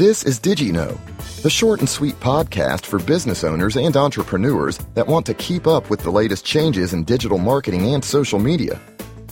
This 0.00 0.22
is 0.22 0.40
DigiKnow, 0.40 0.98
the 1.42 1.50
short 1.50 1.80
and 1.80 1.86
sweet 1.86 2.18
podcast 2.20 2.86
for 2.86 2.98
business 3.00 3.44
owners 3.44 3.76
and 3.76 3.94
entrepreneurs 3.94 4.78
that 4.94 5.06
want 5.06 5.26
to 5.26 5.34
keep 5.34 5.66
up 5.66 5.90
with 5.90 6.00
the 6.00 6.10
latest 6.10 6.42
changes 6.42 6.94
in 6.94 7.04
digital 7.04 7.36
marketing 7.36 7.92
and 7.92 8.02
social 8.02 8.38
media. 8.38 8.80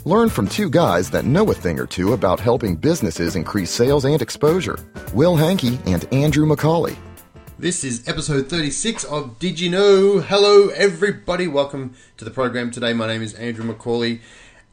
Learn 0.05 0.29
from 0.29 0.47
two 0.47 0.69
guys 0.69 1.11
that 1.11 1.25
know 1.25 1.51
a 1.51 1.55
thing 1.55 1.81
or 1.81 1.87
two 1.87 2.13
about 2.13 2.39
helping 2.39 2.77
businesses 2.77 3.35
increase 3.35 3.71
sales 3.71 4.05
and 4.05 4.21
exposure 4.21 4.79
Will 5.15 5.37
Hankey 5.37 5.79
and 5.87 6.05
Andrew 6.13 6.45
McCauley. 6.45 6.99
This 7.59 7.83
is 7.83 8.07
episode 8.07 8.51
36 8.51 9.05
of 9.05 9.39
Did 9.39 9.59
You 9.59 9.71
Know? 9.71 10.21
Hello, 10.21 10.69
everybody. 10.69 11.49
Welcome 11.49 11.95
to 12.19 12.27
the 12.27 12.31
program 12.31 12.71
today. 12.71 12.93
My 12.93 13.07
name 13.07 13.23
is 13.23 13.33
Andrew 13.33 13.65
McCauley, 13.65 14.21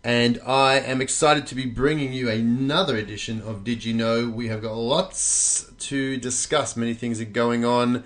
and 0.06 0.40
I 0.46 0.76
am 0.76 1.02
excited 1.02 1.48
to 1.48 1.56
be 1.56 1.66
bringing 1.66 2.14
you 2.14 2.30
another 2.30 2.96
edition 2.96 3.42
of 3.42 3.64
Did 3.64 3.84
You 3.84 3.96
Know? 3.96 4.30
We 4.30 4.50
have 4.50 4.62
got 4.62 4.76
lots 4.76 5.72
to 5.80 6.18
discuss. 6.18 6.78
Many 6.78 6.94
things 6.94 7.20
are 7.20 7.26
going 7.26 7.66
on. 7.66 8.04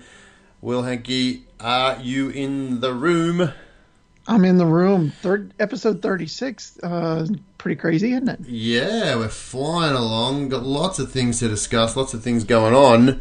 Will 0.62 0.84
Hankey, 0.84 1.44
are 1.60 1.98
you 2.00 2.30
in 2.30 2.80
the 2.80 2.94
room? 2.94 3.52
I'm 4.26 4.46
in 4.46 4.56
the 4.56 4.64
room. 4.64 5.12
Third 5.20 5.52
episode 5.60 6.00
36. 6.00 6.78
Uh, 6.82 7.26
pretty 7.58 7.78
crazy, 7.78 8.14
isn't 8.14 8.30
it? 8.30 8.40
Yeah, 8.48 9.16
we're 9.16 9.28
flying 9.28 9.94
along. 9.94 10.48
Got 10.48 10.62
lots 10.62 10.98
of 10.98 11.12
things 11.12 11.40
to 11.40 11.48
discuss. 11.48 11.96
Lots 11.96 12.14
of 12.14 12.24
things 12.24 12.44
going 12.44 12.72
on. 12.72 13.20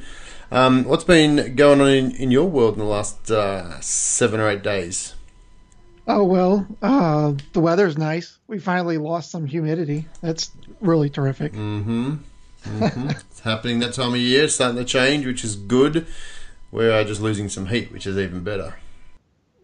Um, 0.53 0.85
what's 0.85 1.03
been 1.03 1.53
going 1.57 1.81
on 1.81 1.89
in, 1.89 2.11
in 2.11 2.31
your 2.31 2.49
world 2.49 2.75
in 2.75 2.79
the 2.79 2.85
last 2.85 3.29
uh, 3.29 3.81
seven 3.81 4.39
or 4.39 4.47
eight 4.49 4.63
days? 4.63 5.15
Oh 6.11 6.23
well, 6.23 6.65
uh, 6.81 7.33
the 7.53 7.59
weather's 7.59 7.95
nice. 7.95 8.39
We 8.47 8.57
finally 8.57 8.97
lost 8.97 9.29
some 9.29 9.45
humidity. 9.45 10.07
That's 10.21 10.49
really 10.81 11.07
terrific. 11.07 11.53
Mm-hmm. 11.53 12.15
mm-hmm. 12.65 13.09
it's 13.11 13.41
happening 13.41 13.77
that 13.81 13.93
time 13.93 14.15
of 14.15 14.19
year. 14.19 14.45
It's 14.45 14.55
starting 14.55 14.77
to 14.77 14.85
change, 14.85 15.27
which 15.27 15.43
is 15.43 15.55
good. 15.55 16.07
We're 16.71 17.03
just 17.03 17.21
losing 17.21 17.47
some 17.47 17.67
heat, 17.67 17.91
which 17.91 18.07
is 18.07 18.17
even 18.17 18.43
better. 18.43 18.77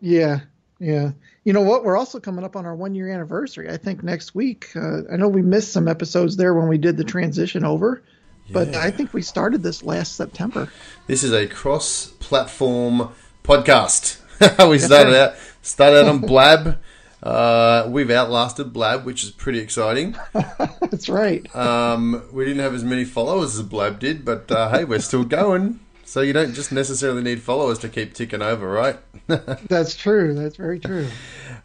Yeah, 0.02 0.42
yeah. 0.80 1.14
You 1.46 1.54
know 1.54 1.62
what? 1.62 1.84
We're 1.84 1.98
also 1.98 2.20
coming 2.20 2.46
up 2.46 2.56
on 2.56 2.68
our 2.68 2.76
one 2.76 2.94
year 2.94 3.10
anniversary. 3.10 3.68
I 3.72 3.78
think 3.78 4.04
next 4.04 4.36
week. 4.36 4.70
Uh, 4.76 5.02
I 5.12 5.16
know 5.16 5.28
we 5.28 5.42
missed 5.42 5.74
some 5.74 5.88
episodes 5.88 6.38
there 6.38 6.54
when 6.54 6.68
we 6.68 6.78
did 6.78 6.96
the 6.96 7.04
transition 7.04 7.66
over, 7.66 8.04
yeah. 8.46 8.54
but 8.54 8.76
I 8.76 8.92
think 8.92 9.16
we 9.16 9.24
started 9.24 9.64
this 9.64 9.82
last 9.82 10.16
September. 10.16 10.72
This 11.08 11.24
is 11.24 11.34
a 11.34 11.48
cross-platform 11.48 13.10
podcast. 13.44 14.20
we 14.70 14.78
started 14.78 15.16
out 15.20 15.36
started 15.66 16.08
on 16.08 16.20
Blab. 16.20 16.80
Uh, 17.24 17.88
we've 17.90 18.12
outlasted 18.12 18.72
Blab, 18.72 19.04
which 19.06 19.24
is 19.24 19.32
pretty 19.32 19.60
exciting. 19.60 20.16
That's 20.34 21.10
right. 21.10 21.54
Um, 21.56 22.24
we 22.32 22.46
didn't 22.46 22.62
have 22.62 22.74
as 22.74 22.84
many 22.84 23.04
followers 23.04 23.58
as 23.58 23.64
Blab 23.64 24.00
did, 24.00 24.24
but 24.24 24.52
uh, 24.52 24.70
hey, 24.70 24.84
we're 24.84 25.00
still 25.00 25.24
going. 25.24 25.80
So 26.04 26.22
you 26.22 26.34
don't 26.34 26.54
just 26.54 26.72
necessarily 26.72 27.24
need 27.24 27.42
followers 27.42 27.80
to 27.80 27.90
keep 27.90 28.14
ticking 28.14 28.44
over, 28.44 28.70
right? 28.70 29.00
That's 29.28 29.96
true. 29.96 30.36
That's 30.36 30.56
very 30.56 30.80
true. 30.80 31.08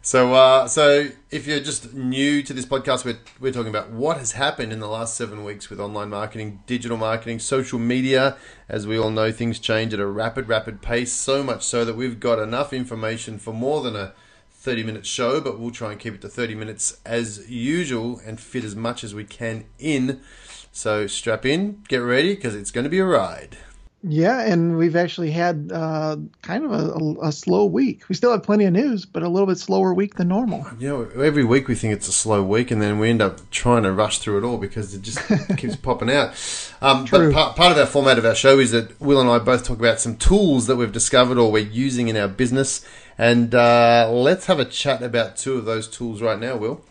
So, 0.03 0.33
uh, 0.33 0.67
so 0.67 1.09
if 1.29 1.45
you're 1.45 1.59
just 1.59 1.93
new 1.93 2.41
to 2.41 2.53
this 2.53 2.65
podcast, 2.65 3.05
we're, 3.05 3.19
we're 3.39 3.51
talking 3.51 3.69
about 3.69 3.91
what 3.91 4.17
has 4.17 4.31
happened 4.31 4.73
in 4.73 4.79
the 4.79 4.87
last 4.87 5.15
seven 5.15 5.43
weeks 5.43 5.69
with 5.69 5.79
online 5.79 6.09
marketing, 6.09 6.63
digital 6.65 6.97
marketing, 6.97 7.37
social 7.37 7.77
media. 7.77 8.35
As 8.67 8.87
we 8.87 8.97
all 8.97 9.11
know, 9.11 9.31
things 9.31 9.59
change 9.59 9.93
at 9.93 9.99
a 9.99 10.07
rapid, 10.07 10.47
rapid 10.47 10.81
pace. 10.81 11.11
So 11.13 11.43
much 11.43 11.63
so 11.63 11.85
that 11.85 11.95
we've 11.95 12.19
got 12.19 12.39
enough 12.39 12.73
information 12.73 13.37
for 13.37 13.53
more 13.53 13.83
than 13.83 13.95
a 13.95 14.13
30 14.49 14.81
minute 14.83 15.05
show, 15.05 15.39
but 15.39 15.59
we'll 15.59 15.69
try 15.69 15.91
and 15.91 15.99
keep 15.99 16.15
it 16.15 16.21
to 16.21 16.29
30 16.29 16.55
minutes 16.55 16.99
as 17.05 17.47
usual 17.47 18.19
and 18.25 18.39
fit 18.39 18.63
as 18.63 18.75
much 18.75 19.03
as 19.03 19.13
we 19.13 19.23
can 19.23 19.65
in. 19.77 20.19
So 20.71 21.05
strap 21.05 21.45
in, 21.45 21.83
get 21.87 21.97
ready, 21.97 22.33
because 22.33 22.55
it's 22.55 22.71
going 22.71 22.85
to 22.85 22.89
be 22.89 22.99
a 22.99 23.05
ride. 23.05 23.55
Yeah, 24.03 24.41
and 24.41 24.77
we've 24.77 24.95
actually 24.95 25.29
had 25.29 25.69
uh, 25.71 26.17
kind 26.41 26.65
of 26.65 26.71
a, 26.71 27.27
a, 27.27 27.31
slow 27.31 27.65
week. 27.65 28.09
We 28.09 28.15
still 28.15 28.31
have 28.31 28.41
plenty 28.41 28.65
of 28.65 28.73
news, 28.73 29.05
but 29.05 29.21
a 29.21 29.29
little 29.29 29.45
bit 29.45 29.59
slower 29.59 29.93
week 29.93 30.15
than 30.15 30.27
normal. 30.27 30.65
Yeah, 30.79 31.05
every 31.21 31.43
week 31.43 31.67
we 31.67 31.75
think 31.75 31.93
it's 31.93 32.07
a 32.07 32.11
slow 32.11 32.41
week, 32.41 32.71
and 32.71 32.81
then 32.81 32.97
we 32.97 33.11
end 33.11 33.21
up 33.21 33.47
trying 33.51 33.83
to 33.83 33.91
rush 33.91 34.17
through 34.17 34.39
it 34.39 34.43
all 34.43 34.57
because 34.57 34.95
it 34.95 35.03
just 35.03 35.19
keeps 35.57 35.75
popping 35.75 36.09
out. 36.09 36.33
Um, 36.81 37.05
but 37.11 37.31
part, 37.31 37.55
part 37.55 37.71
of 37.71 37.77
our 37.77 37.85
format 37.85 38.17
of 38.17 38.25
our 38.25 38.33
show 38.33 38.57
is 38.57 38.71
that 38.71 38.99
Will 38.99 39.21
and 39.21 39.29
I 39.29 39.37
both 39.37 39.65
talk 39.65 39.77
about 39.77 39.99
some 39.99 40.17
tools 40.17 40.65
that 40.65 40.77
we've 40.77 40.91
discovered 40.91 41.37
or 41.37 41.51
we're 41.51 41.59
using 41.59 42.07
in 42.07 42.17
our 42.17 42.27
business, 42.27 42.83
and 43.19 43.53
uh, 43.53 44.09
let's 44.11 44.47
have 44.47 44.59
a 44.59 44.65
chat 44.65 45.03
about 45.03 45.37
two 45.37 45.59
of 45.59 45.65
those 45.65 45.87
tools 45.87 46.23
right 46.23 46.39
now. 46.39 46.55
Will. 46.55 46.83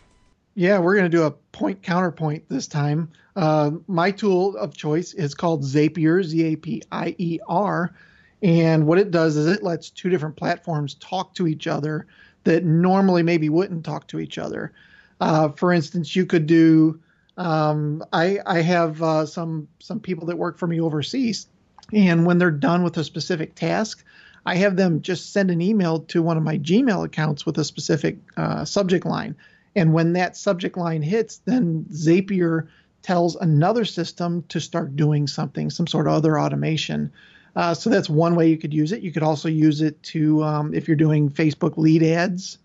Yeah, 0.61 0.79
we're 0.79 0.95
going 0.95 1.11
to 1.11 1.17
do 1.17 1.23
a 1.23 1.31
point 1.31 1.83
counterpoint 1.83 2.45
this 2.51 2.67
time. 2.67 3.13
Uh, 3.35 3.71
my 3.87 4.11
tool 4.11 4.59
of 4.59 4.77
choice 4.77 5.15
is 5.15 5.35
called 5.35 5.63
Zapier, 5.63 6.23
Z 6.23 6.53
A 6.53 6.57
P 6.57 6.83
I 6.93 7.15
E 7.17 7.39
R. 7.49 7.95
And 8.43 8.87
what 8.87 8.99
it 8.99 9.11
does 9.11 9.39
is 9.39 9.47
it 9.47 9.63
lets 9.63 9.89
two 9.89 10.11
different 10.11 10.37
platforms 10.37 10.97
talk 10.97 11.35
to 11.37 11.47
each 11.47 11.67
other 11.67 12.07
that 12.45 12.63
normally 12.63 13.23
maybe 13.23 13.49
wouldn't 13.49 13.87
talk 13.87 14.07
to 14.09 14.21
each 14.21 14.37
other. 14.37 14.75
Uh, 15.19 15.49
for 15.49 15.73
instance, 15.73 16.15
you 16.15 16.27
could 16.27 16.47
do. 16.47 17.01
Um, 17.39 18.05
I 18.13 18.41
I 18.45 18.61
have 18.61 19.03
uh, 19.03 19.25
some 19.25 19.67
some 19.79 19.99
people 19.99 20.27
that 20.27 20.37
work 20.37 20.59
for 20.59 20.67
me 20.67 20.79
overseas, 20.79 21.49
and 21.91 22.27
when 22.27 22.37
they're 22.37 22.51
done 22.51 22.83
with 22.83 22.99
a 22.99 23.05
specific 23.05 23.55
task, 23.55 24.05
I 24.45 24.57
have 24.57 24.77
them 24.77 25.01
just 25.01 25.33
send 25.33 25.51
an 25.51 25.63
email 25.63 26.01
to 26.01 26.23
one 26.23 26.37
of 26.37 26.43
my 26.43 26.59
Gmail 26.59 27.07
accounts 27.07 27.47
with 27.47 27.57
a 27.57 27.65
specific 27.65 28.19
uh, 28.37 28.67
subject 28.67 29.07
line. 29.07 29.37
And 29.77 29.93
when 29.93 30.15
that 30.15 30.37
subject 30.37 30.77
line 30.77 31.03
hits, 31.03 31.39
then 31.39 31.87
Zapier 31.93 32.69
tells 33.03 33.37
another 33.37 33.85
system 33.85 34.43
to 34.49 34.61
start 34.61 34.97
doing 34.97 35.27
something, 35.27 35.71
some 35.71 35.87
sort 35.87 36.07
of 36.07 36.13
other 36.13 36.39
automation. 36.39 37.13
Uh, 37.57 37.75
so 37.75 37.91
that's 37.91 38.11
one 38.11 38.35
way 38.35 38.49
you 38.49 38.59
could 38.59 38.75
use 38.75 38.93
it. 38.93 39.03
You 39.03 39.13
could 39.13 39.23
also 39.23 39.49
use 39.49 39.81
it 39.81 40.03
to, 40.05 40.43
um, 40.43 40.75
if 40.75 40.87
you're 40.87 40.97
doing 40.97 41.31
Facebook 41.31 41.77
lead 41.77 42.03
ads, 42.03 42.59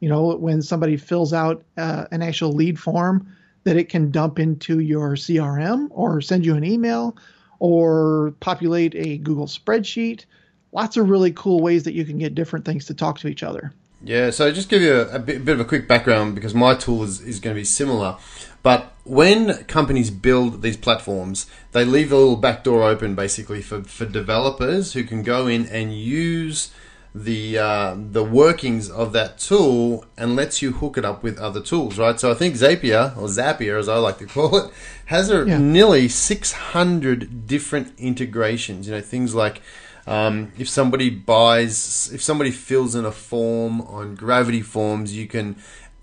you 0.00 0.08
know, 0.08 0.34
when 0.34 0.62
somebody 0.62 0.96
fills 0.96 1.32
out 1.32 1.64
uh, 1.76 2.06
an 2.10 2.22
actual 2.22 2.52
lead 2.52 2.78
form, 2.78 3.34
that 3.64 3.76
it 3.76 3.88
can 3.88 4.10
dump 4.10 4.38
into 4.38 4.80
your 4.80 5.10
CRM 5.10 5.86
or 5.90 6.20
send 6.20 6.44
you 6.44 6.56
an 6.56 6.64
email 6.64 7.16
or 7.60 8.34
populate 8.40 8.94
a 8.96 9.18
Google 9.18 9.46
spreadsheet. 9.46 10.24
Lots 10.72 10.96
of 10.96 11.08
really 11.08 11.32
cool 11.32 11.60
ways 11.60 11.84
that 11.84 11.94
you 11.94 12.04
can 12.04 12.18
get 12.18 12.34
different 12.34 12.64
things 12.64 12.86
to 12.86 12.94
talk 12.94 13.18
to 13.20 13.28
each 13.28 13.44
other. 13.44 13.72
Yeah, 14.04 14.30
so 14.30 14.50
just 14.50 14.68
give 14.68 14.82
you 14.82 14.94
a, 14.94 15.16
a 15.16 15.18
bit, 15.18 15.44
bit, 15.44 15.54
of 15.54 15.60
a 15.60 15.64
quick 15.64 15.86
background 15.86 16.34
because 16.34 16.54
my 16.54 16.74
tool 16.74 17.02
is, 17.04 17.20
is 17.20 17.38
going 17.38 17.54
to 17.54 17.60
be 17.60 17.64
similar. 17.64 18.16
But 18.62 18.92
when 19.04 19.64
companies 19.64 20.10
build 20.10 20.62
these 20.62 20.76
platforms, 20.76 21.46
they 21.72 21.84
leave 21.84 22.12
a 22.12 22.16
little 22.16 22.36
back 22.36 22.64
door 22.64 22.82
open 22.82 23.14
basically 23.14 23.62
for, 23.62 23.82
for 23.82 24.04
developers 24.04 24.92
who 24.92 25.04
can 25.04 25.22
go 25.22 25.46
in 25.46 25.66
and 25.66 25.94
use 25.94 26.72
the 27.14 27.58
uh, 27.58 27.94
the 27.96 28.24
workings 28.24 28.88
of 28.90 29.12
that 29.12 29.38
tool 29.38 30.06
and 30.16 30.34
lets 30.34 30.62
you 30.62 30.72
hook 30.72 30.96
it 30.96 31.04
up 31.04 31.22
with 31.22 31.38
other 31.38 31.60
tools, 31.60 31.98
right? 31.98 32.18
So 32.18 32.30
I 32.30 32.34
think 32.34 32.54
Zapier 32.54 33.14
or 33.16 33.26
Zapier, 33.28 33.78
as 33.78 33.88
I 33.88 33.96
like 33.96 34.18
to 34.18 34.26
call 34.26 34.56
it, 34.56 34.72
has 35.06 35.30
a, 35.30 35.44
yeah. 35.46 35.58
nearly 35.58 36.08
600 36.08 37.46
different 37.46 37.92
integrations. 37.98 38.88
You 38.88 38.94
know, 38.94 39.00
things 39.02 39.34
like 39.34 39.60
um, 40.06 40.52
if 40.58 40.68
somebody 40.68 41.10
buys, 41.10 42.10
if 42.12 42.22
somebody 42.22 42.50
fills 42.50 42.94
in 42.94 43.04
a 43.04 43.12
form 43.12 43.80
on 43.82 44.14
Gravity 44.14 44.62
Forms, 44.62 45.16
you 45.16 45.26
can 45.26 45.56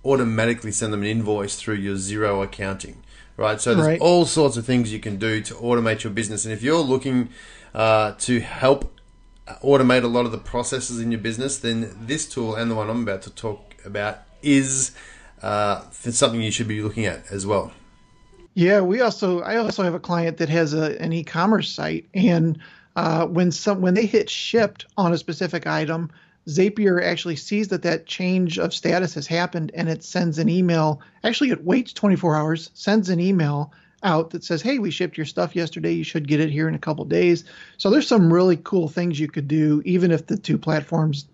automatically 0.05 0.71
send 0.71 0.93
them 0.93 1.01
an 1.01 1.07
invoice 1.07 1.55
through 1.55 1.75
your 1.75 1.95
Xero 1.95 2.43
accounting, 2.43 3.03
right? 3.35 3.59
So 3.59 3.75
there's 3.75 3.87
right. 3.87 4.01
all 4.01 4.25
sorts 4.25 4.55
of 4.57 4.65
things 4.65 4.93
you 4.93 4.99
can 4.99 5.17
do 5.17 5.41
to 5.41 5.53
automate 5.55 6.03
your 6.03 6.13
business. 6.13 6.45
And 6.45 6.53
if 6.53 6.63
you're 6.63 6.79
looking 6.79 7.29
uh, 7.73 8.13
to 8.19 8.39
help 8.39 8.97
automate 9.63 10.03
a 10.03 10.07
lot 10.07 10.25
of 10.25 10.31
the 10.31 10.37
processes 10.37 10.99
in 10.99 11.11
your 11.11 11.19
business, 11.19 11.57
then 11.57 11.95
this 11.99 12.27
tool 12.27 12.55
and 12.55 12.71
the 12.71 12.75
one 12.75 12.89
I'm 12.89 13.03
about 13.03 13.23
to 13.23 13.31
talk 13.31 13.75
about 13.83 14.19
is 14.41 14.91
uh, 15.41 15.81
something 15.91 16.41
you 16.41 16.51
should 16.51 16.67
be 16.67 16.81
looking 16.81 17.05
at 17.05 17.29
as 17.31 17.45
well. 17.45 17.73
Yeah, 18.53 18.81
we 18.81 19.01
also 19.01 19.41
I 19.41 19.57
also 19.57 19.83
have 19.83 19.93
a 19.93 19.99
client 19.99 20.37
that 20.37 20.49
has 20.49 20.73
a, 20.73 21.01
an 21.01 21.13
e-commerce 21.13 21.71
site 21.71 22.07
and 22.13 22.59
uh, 22.95 23.25
when 23.25 23.51
some 23.51 23.81
when 23.81 23.93
they 23.93 24.05
hit 24.05 24.29
shipped 24.29 24.85
on 24.97 25.13
a 25.13 25.17
specific 25.17 25.67
item, 25.67 26.09
Zapier 26.47 27.03
actually 27.03 27.35
sees 27.35 27.67
that 27.69 27.83
that 27.83 28.05
change 28.05 28.57
of 28.57 28.73
status 28.73 29.13
has 29.13 29.27
happened 29.27 29.71
and 29.73 29.89
it 29.89 30.03
sends 30.03 30.39
an 30.39 30.49
email. 30.49 31.01
Actually, 31.23 31.51
it 31.51 31.63
waits 31.63 31.93
24 31.93 32.35
hours, 32.35 32.71
sends 32.73 33.09
an 33.09 33.19
email 33.19 33.71
out 34.01 34.31
that 34.31 34.43
says, 34.43 34.61
"Hey, 34.61 34.79
we 34.79 34.91
shipped 34.91 35.17
your 35.17 35.25
stuff 35.25 35.55
yesterday. 35.55 35.93
You 35.93 36.03
should 36.03 36.27
get 36.27 36.39
it 36.39 36.49
here 36.49 36.67
in 36.67 36.75
a 36.75 36.79
couple 36.79 37.05
days." 37.05 37.43
So 37.77 37.89
there's 37.89 38.07
some 38.07 38.33
really 38.33 38.57
cool 38.57 38.87
things 38.87 39.19
you 39.19 39.27
could 39.27 39.47
do, 39.47 39.81
even 39.85 40.11
if 40.11 40.25
the 40.25 40.37
two 40.37 40.57
platforms 40.57 41.25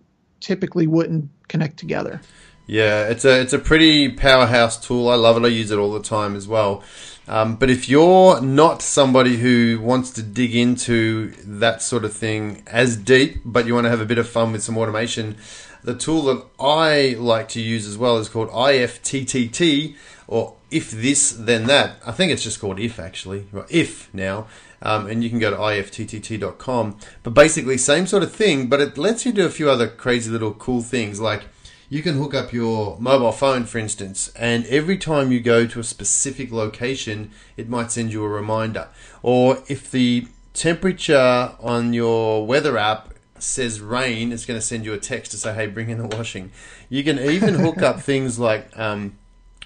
typically 0.46 0.86
wouldn't 0.86 1.30
connect 1.48 1.78
together. 1.78 2.22
Yeah, 2.68 3.08
it's 3.08 3.26
a 3.26 3.42
it's 3.42 3.54
a 3.54 3.60
pretty 3.60 4.10
powerhouse 4.10 4.84
tool. 4.84 5.10
I 5.10 5.16
love 5.16 5.38
it. 5.38 5.46
I 5.46 5.50
use 5.50 5.72
it 5.72 5.78
all 5.78 5.92
the 5.92 6.02
time 6.02 6.36
as 6.36 6.48
well. 6.48 6.84
Um, 7.28 7.56
but 7.56 7.72
if 7.72 7.90
you're 7.90 8.40
not 8.42 8.84
somebody 8.84 9.38
who 9.38 9.80
wants 9.82 10.12
to 10.12 10.22
dig 10.22 10.56
into 10.56 11.32
that 11.60 11.82
sort 11.82 12.06
of 12.06 12.14
thing 12.14 12.64
as 12.68 12.96
deep, 12.96 13.42
but 13.44 13.66
you 13.66 13.74
want 13.74 13.86
to 13.86 13.90
have 13.90 14.02
a 14.02 14.06
bit 14.06 14.20
of 14.20 14.30
fun 14.30 14.52
with 14.52 14.62
some 14.62 14.78
automation, 14.78 15.36
the 15.84 15.96
tool 15.96 16.24
that 16.24 16.46
I 16.60 17.16
like 17.18 17.50
to 17.50 17.62
use 17.62 17.88
as 17.88 17.98
well 17.98 18.18
is 18.18 18.30
called 18.30 18.50
IFTTT 18.50 19.96
or 20.28 20.56
if 20.70 20.92
this 20.92 21.32
then 21.32 21.66
that. 21.66 21.98
I 22.06 22.12
think 22.12 22.32
it's 22.32 22.44
just 22.44 22.60
called 22.60 22.80
if 22.80 23.00
actually, 23.00 23.48
if 23.70 24.14
now. 24.14 24.48
Um, 24.82 25.08
and 25.08 25.24
you 25.24 25.30
can 25.30 25.40
go 25.40 25.52
to 25.52 25.58
ifttt.com. 25.58 26.98
But 27.24 27.34
basically, 27.34 27.78
same 27.78 28.08
sort 28.08 28.24
of 28.24 28.32
thing, 28.34 28.68
but 28.68 28.82
it 28.82 28.98
lets 28.98 29.26
you 29.26 29.32
do 29.32 29.46
a 29.46 29.50
few 29.50 29.70
other 29.70 29.88
crazy 29.88 30.30
little 30.30 30.54
cool 30.54 30.82
things. 30.82 31.20
Like 31.20 31.44
you 31.90 32.02
can 32.02 32.18
hook 32.18 32.34
up 32.34 32.52
your 32.52 32.98
mobile 33.00 33.32
phone, 33.32 33.66
for 33.66 33.78
instance, 33.78 34.32
and 34.36 34.66
every 34.68 34.98
time 34.98 35.32
you 35.32 35.40
go 35.40 35.68
to 35.68 35.80
a 35.80 35.84
specific 35.84 36.52
location, 36.52 37.32
it 37.58 37.70
might 37.70 37.92
send 37.92 38.12
you 38.12 38.24
a 38.24 38.30
reminder. 38.30 38.88
Or 39.22 39.64
if 39.68 39.92
the 39.92 40.28
temperature 40.54 41.52
on 41.60 41.94
your 41.94 42.46
weather 42.46 42.78
app 42.78 43.14
says 43.38 43.82
rain, 43.82 44.32
it's 44.32 44.46
going 44.46 44.60
to 44.60 44.66
send 44.66 44.86
you 44.86 44.94
a 44.94 44.98
text 44.98 45.32
to 45.32 45.38
say, 45.38 45.54
"Hey, 45.54 45.68
bring 45.68 45.90
in 45.90 45.98
the 45.98 46.08
washing." 46.08 46.52
You 46.90 47.04
can 47.04 47.20
even 47.20 47.54
hook 47.66 47.82
up 47.82 48.02
things 48.02 48.40
like, 48.40 48.78
um, 48.78 49.18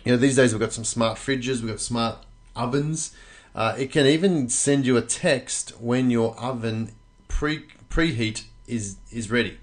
you 0.03 0.11
know, 0.11 0.17
these 0.17 0.35
days 0.35 0.51
we've 0.51 0.59
got 0.59 0.73
some 0.73 0.83
smart 0.83 1.17
fridges, 1.17 1.61
we've 1.61 1.71
got 1.71 1.79
smart 1.79 2.17
ovens. 2.55 3.15
Uh, 3.59 3.75
it 3.77 3.91
can 3.91 4.05
even 4.05 4.47
send 4.47 4.85
you 4.85 4.95
a 4.95 5.01
text 5.01 5.73
when 5.81 6.09
your 6.09 6.33
oven 6.39 6.93
pre 7.27 7.65
preheat 7.89 8.45
is 8.67 8.95
is 9.11 9.29
ready. 9.29 9.57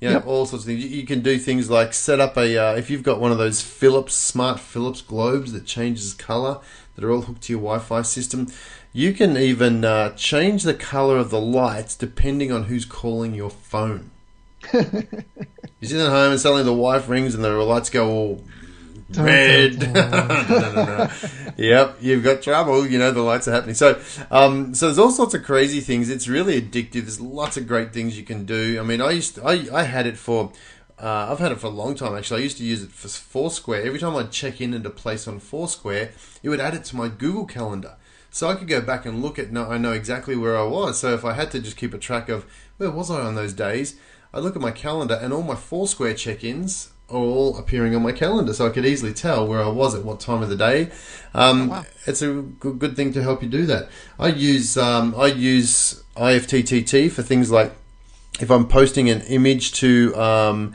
You 0.00 0.08
know, 0.08 0.14
Yep. 0.14 0.26
all 0.26 0.46
sorts 0.46 0.64
of 0.64 0.66
things. 0.66 0.82
You, 0.82 0.90
you 0.90 1.06
can 1.06 1.20
do 1.20 1.38
things 1.38 1.70
like 1.70 1.94
set 1.94 2.18
up 2.18 2.36
a 2.36 2.58
uh, 2.58 2.74
if 2.74 2.90
you've 2.90 3.04
got 3.04 3.20
one 3.20 3.30
of 3.30 3.38
those 3.38 3.62
Philips 3.62 4.14
smart 4.14 4.58
Philips 4.58 5.00
globes 5.00 5.52
that 5.52 5.64
changes 5.64 6.12
color 6.12 6.58
that 6.96 7.04
are 7.04 7.12
all 7.12 7.22
hooked 7.22 7.42
to 7.42 7.52
your 7.52 7.60
Wi-Fi 7.60 8.02
system. 8.02 8.48
You 8.92 9.12
can 9.12 9.36
even 9.36 9.84
uh, 9.84 10.10
change 10.16 10.64
the 10.64 10.74
color 10.74 11.16
of 11.16 11.30
the 11.30 11.40
lights 11.40 11.94
depending 11.94 12.50
on 12.50 12.64
who's 12.64 12.84
calling 12.84 13.32
your 13.32 13.50
phone. 13.50 14.10
You're 14.72 14.82
sit 15.82 16.00
at 16.00 16.10
home 16.10 16.32
and 16.32 16.40
suddenly 16.40 16.64
the 16.64 16.74
wife 16.74 17.08
rings 17.08 17.36
and 17.36 17.44
the 17.44 17.50
lights 17.50 17.90
go 17.90 18.10
all 18.10 18.44
red. 19.16 19.78
no, 19.94 20.18
no, 20.48 20.72
no, 20.72 20.84
no. 20.84 21.10
Yep, 21.56 21.98
you've 22.00 22.24
got 22.24 22.42
trouble. 22.42 22.86
You 22.86 22.98
know 22.98 23.10
the 23.10 23.22
lights 23.22 23.48
are 23.48 23.52
happening. 23.52 23.74
So, 23.74 24.00
um, 24.30 24.74
so 24.74 24.86
there's 24.86 24.98
all 24.98 25.10
sorts 25.10 25.34
of 25.34 25.42
crazy 25.42 25.80
things. 25.80 26.08
It's 26.08 26.28
really 26.28 26.60
addictive. 26.60 27.02
There's 27.02 27.20
lots 27.20 27.56
of 27.56 27.66
great 27.66 27.92
things 27.92 28.16
you 28.16 28.24
can 28.24 28.44
do. 28.44 28.78
I 28.80 28.82
mean, 28.82 29.00
I 29.00 29.10
used 29.10 29.36
to, 29.36 29.44
I 29.44 29.66
I 29.72 29.82
had 29.84 30.06
it 30.06 30.16
for. 30.16 30.52
Uh, 30.98 31.28
I've 31.30 31.38
had 31.38 31.50
it 31.50 31.58
for 31.58 31.68
a 31.68 31.70
long 31.70 31.94
time 31.94 32.14
actually. 32.14 32.40
I 32.40 32.44
used 32.44 32.58
to 32.58 32.64
use 32.64 32.82
it 32.82 32.92
for 32.92 33.08
Foursquare. 33.08 33.82
Every 33.82 33.98
time 33.98 34.16
I'd 34.16 34.30
check 34.30 34.60
in 34.60 34.74
at 34.74 34.84
a 34.84 34.90
place 34.90 35.26
on 35.26 35.40
Foursquare, 35.40 36.10
it 36.42 36.48
would 36.50 36.60
add 36.60 36.74
it 36.74 36.84
to 36.84 36.96
my 36.96 37.08
Google 37.08 37.46
Calendar, 37.46 37.96
so 38.30 38.48
I 38.48 38.54
could 38.54 38.68
go 38.68 38.82
back 38.82 39.06
and 39.06 39.22
look 39.22 39.38
at. 39.38 39.50
No, 39.50 39.68
I 39.68 39.78
know 39.78 39.92
exactly 39.92 40.36
where 40.36 40.58
I 40.58 40.64
was. 40.64 41.00
So 41.00 41.14
if 41.14 41.24
I 41.24 41.32
had 41.32 41.50
to 41.52 41.60
just 41.60 41.76
keep 41.78 41.94
a 41.94 41.98
track 41.98 42.28
of 42.28 42.44
where 42.76 42.90
was 42.90 43.10
I 43.10 43.22
on 43.22 43.34
those 43.34 43.54
days, 43.54 43.96
I 44.32 44.38
look 44.38 44.54
at 44.54 44.62
my 44.62 44.70
calendar 44.70 45.18
and 45.20 45.32
all 45.32 45.42
my 45.42 45.56
Foursquare 45.56 46.14
check-ins 46.14 46.90
are 46.99 46.99
all 47.10 47.58
appearing 47.58 47.94
on 47.94 48.02
my 48.02 48.12
calendar, 48.12 48.52
so 48.52 48.66
I 48.66 48.70
could 48.70 48.86
easily 48.86 49.12
tell 49.12 49.46
where 49.46 49.62
I 49.62 49.68
was 49.68 49.94
at 49.94 50.04
what 50.04 50.20
time 50.20 50.42
of 50.42 50.48
the 50.48 50.56
day. 50.56 50.90
Um, 51.34 51.68
wow. 51.68 51.84
It's 52.06 52.22
a 52.22 52.32
good, 52.32 52.78
good 52.78 52.96
thing 52.96 53.12
to 53.12 53.22
help 53.22 53.42
you 53.42 53.48
do 53.48 53.66
that. 53.66 53.88
I 54.18 54.28
use 54.28 54.76
um, 54.76 55.14
I 55.16 55.26
use 55.26 56.02
IFTTT 56.16 57.10
for 57.10 57.22
things 57.22 57.50
like 57.50 57.72
if 58.40 58.50
I'm 58.50 58.66
posting 58.66 59.10
an 59.10 59.20
image 59.22 59.72
to 59.74 60.14
um, 60.16 60.74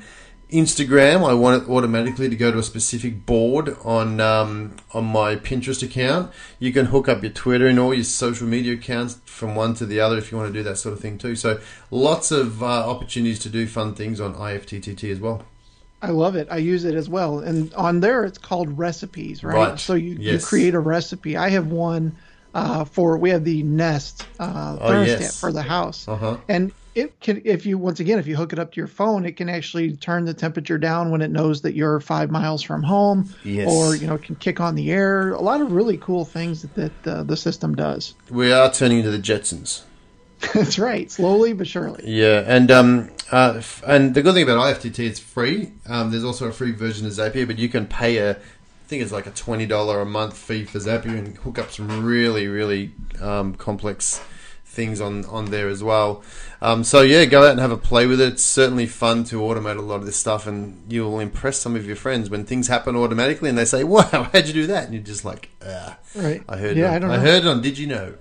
Instagram, 0.51 1.27
I 1.27 1.33
want 1.33 1.63
it 1.63 1.69
automatically 1.69 2.29
to 2.29 2.35
go 2.35 2.51
to 2.51 2.59
a 2.59 2.63
specific 2.63 3.25
board 3.25 3.75
on 3.83 4.19
um, 4.19 4.75
on 4.93 5.05
my 5.05 5.35
Pinterest 5.35 5.81
account. 5.81 6.31
You 6.59 6.71
can 6.71 6.87
hook 6.87 7.09
up 7.09 7.23
your 7.23 7.31
Twitter 7.31 7.67
and 7.67 7.79
all 7.79 7.93
your 7.93 8.03
social 8.03 8.47
media 8.47 8.73
accounts 8.73 9.19
from 9.25 9.55
one 9.55 9.73
to 9.75 9.85
the 9.85 9.99
other 9.99 10.17
if 10.17 10.31
you 10.31 10.37
want 10.37 10.53
to 10.53 10.57
do 10.57 10.63
that 10.63 10.77
sort 10.77 10.93
of 10.93 10.99
thing 10.99 11.17
too. 11.17 11.35
So 11.35 11.59
lots 11.89 12.31
of 12.31 12.61
uh, 12.61 12.65
opportunities 12.65 13.39
to 13.39 13.49
do 13.49 13.65
fun 13.67 13.95
things 13.95 14.21
on 14.21 14.35
IFTTT 14.35 15.11
as 15.11 15.19
well. 15.19 15.43
I 16.05 16.11
love 16.11 16.35
it. 16.35 16.47
I 16.51 16.57
use 16.57 16.85
it 16.85 16.95
as 16.95 17.09
well. 17.09 17.39
And 17.39 17.73
on 17.73 17.99
there, 17.99 18.23
it's 18.25 18.37
called 18.37 18.77
recipes, 18.77 19.43
right? 19.43 19.69
Right. 19.71 19.79
So 19.79 19.93
you, 19.95 20.17
Yes. 20.19 20.41
you 20.41 20.47
create 20.47 20.73
a 20.75 20.79
recipe. 20.79 21.35
I 21.37 21.49
have 21.49 21.67
one 21.67 22.15
uh, 22.53 22.85
for, 22.85 23.17
we 23.17 23.31
have 23.31 23.43
the 23.43 23.63
Nest 23.63 24.25
uh, 24.39 24.77
Oh, 24.79 24.89
thermostat 24.89 25.19
yes. 25.19 25.39
for 25.39 25.51
the 25.51 25.61
house. 25.63 26.07
Uh-huh. 26.07 26.37
And 26.47 26.71
it 26.93 27.19
can, 27.19 27.41
if 27.43 27.65
you, 27.65 27.77
once 27.77 27.99
again, 27.99 28.19
if 28.19 28.27
you 28.27 28.37
hook 28.37 28.53
it 28.53 28.59
up 28.59 28.71
to 28.71 28.79
your 28.79 28.87
phone, 28.87 29.25
it 29.25 29.35
can 29.35 29.49
actually 29.49 29.97
turn 29.97 30.23
the 30.23 30.33
temperature 30.33 30.77
down 30.77 31.11
when 31.11 31.21
it 31.21 31.29
knows 31.31 31.61
that 31.63 31.73
you're 31.75 31.99
five 31.99 32.31
miles 32.31 32.61
from 32.61 32.83
home. 32.83 33.29
Yes. 33.43 33.69
Or, 33.69 33.95
you 33.95 34.07
know, 34.07 34.15
it 34.15 34.23
can 34.23 34.35
kick 34.35 34.61
on 34.61 34.75
the 34.75 34.91
air. 34.91 35.33
A 35.33 35.41
lot 35.41 35.59
of 35.59 35.73
really 35.73 35.97
cool 35.97 36.23
things 36.23 36.61
that, 36.61 36.75
that 37.03 37.07
uh, 37.11 37.23
the 37.23 37.35
system 37.35 37.75
does. 37.75 38.13
We 38.29 38.53
are 38.53 38.71
turning 38.71 38.99
into 38.99 39.11
the 39.11 39.19
Jetsons. 39.19 39.81
That's 40.53 40.77
right. 40.79 41.09
Slowly 41.09 41.53
but 41.53 41.67
surely. 41.67 42.03
Yeah, 42.05 42.43
and 42.45 42.69
um, 42.71 43.09
uh, 43.31 43.55
f- 43.57 43.83
and 43.87 44.13
the 44.13 44.21
good 44.21 44.33
thing 44.33 44.43
about 44.43 44.57
IFTTT, 44.57 44.99
it's 44.99 45.19
free. 45.19 45.71
Um, 45.87 46.11
there's 46.11 46.23
also 46.23 46.47
a 46.47 46.51
free 46.51 46.71
version 46.71 47.05
of 47.07 47.13
Zapier, 47.13 47.47
but 47.47 47.57
you 47.57 47.69
can 47.69 47.87
pay 47.87 48.17
a, 48.17 48.31
I 48.31 48.87
think 48.87 49.01
it's 49.01 49.11
like 49.11 49.27
a 49.27 49.31
twenty 49.31 49.65
dollar 49.65 50.01
a 50.01 50.05
month 50.05 50.37
fee 50.37 50.65
for 50.65 50.79
Zapier 50.79 51.17
and 51.17 51.37
hook 51.37 51.57
up 51.59 51.71
some 51.71 52.05
really, 52.05 52.47
really 52.47 52.91
um, 53.21 53.55
complex 53.55 54.21
things 54.65 54.99
on 54.99 55.23
on 55.25 55.45
there 55.45 55.69
as 55.69 55.81
well. 55.81 56.21
Um, 56.61 56.83
so 56.83 57.01
yeah, 57.01 57.23
go 57.25 57.43
out 57.45 57.51
and 57.51 57.59
have 57.61 57.71
a 57.71 57.77
play 57.77 58.05
with 58.07 58.19
it. 58.19 58.33
It's 58.33 58.43
certainly 58.43 58.87
fun 58.87 59.23
to 59.25 59.39
automate 59.39 59.77
a 59.77 59.81
lot 59.81 59.95
of 59.95 60.05
this 60.05 60.17
stuff, 60.17 60.47
and 60.47 60.83
you 60.91 61.03
will 61.03 61.19
impress 61.21 61.57
some 61.57 61.75
of 61.77 61.85
your 61.85 61.95
friends 61.95 62.29
when 62.29 62.43
things 62.43 62.67
happen 62.67 62.95
automatically, 62.95 63.47
and 63.49 63.57
they 63.57 63.65
say, 63.65 63.83
"Wow, 63.85 64.01
how'd 64.33 64.47
you 64.47 64.53
do 64.53 64.67
that?" 64.67 64.85
And 64.85 64.93
you're 64.93 65.01
just 65.03 65.23
like, 65.23 65.49
ah, 65.65 65.97
Right. 66.13 66.43
I 66.49 66.57
heard, 66.57 66.75
Yeah, 66.75 66.93
it 66.93 67.03
on, 67.03 67.09
I 67.11 67.15
don't 67.15 67.25
I 67.25 67.31
heard 67.31 67.43
it 67.45 67.47
on. 67.47 67.61
Did 67.61 67.77
you 67.77 67.87
know? 67.87 68.13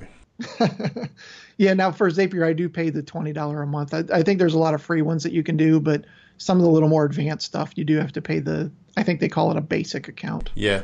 Yeah, 1.57 1.75
now 1.75 1.93
for 1.93 2.11
Zapier, 2.11 2.45
I 2.47 2.53
do 2.53 2.69
pay 2.69 2.91
the 2.91 3.03
twenty 3.03 3.33
dollar 3.33 3.63
a 3.63 3.67
month. 3.67 3.95
I, 3.95 4.05
I 4.13 4.23
think 4.23 4.39
there's 4.39 4.55
a 4.55 4.59
lot 4.59 4.75
of 4.75 4.83
free 4.83 5.03
ones 5.03 5.23
that 5.23 5.33
you 5.33 5.43
can 5.43 5.57
do, 5.57 5.79
but 5.81 6.05
some 6.37 6.57
of 6.59 6.65
the 6.65 6.71
little 6.71 6.89
more 6.89 7.05
advanced 7.05 7.47
stuff 7.47 7.73
you 7.77 7.85
do 7.85 7.97
have 7.99 8.13
to 8.13 8.23
pay 8.23 8.41
the. 8.41 8.71
I 8.97 9.03
think 9.03 9.21
they 9.21 9.29
call 9.29 9.51
it 9.51 9.57
a 9.57 9.61
basic 9.61 10.09
account. 10.09 10.51
Yeah, 10.55 10.83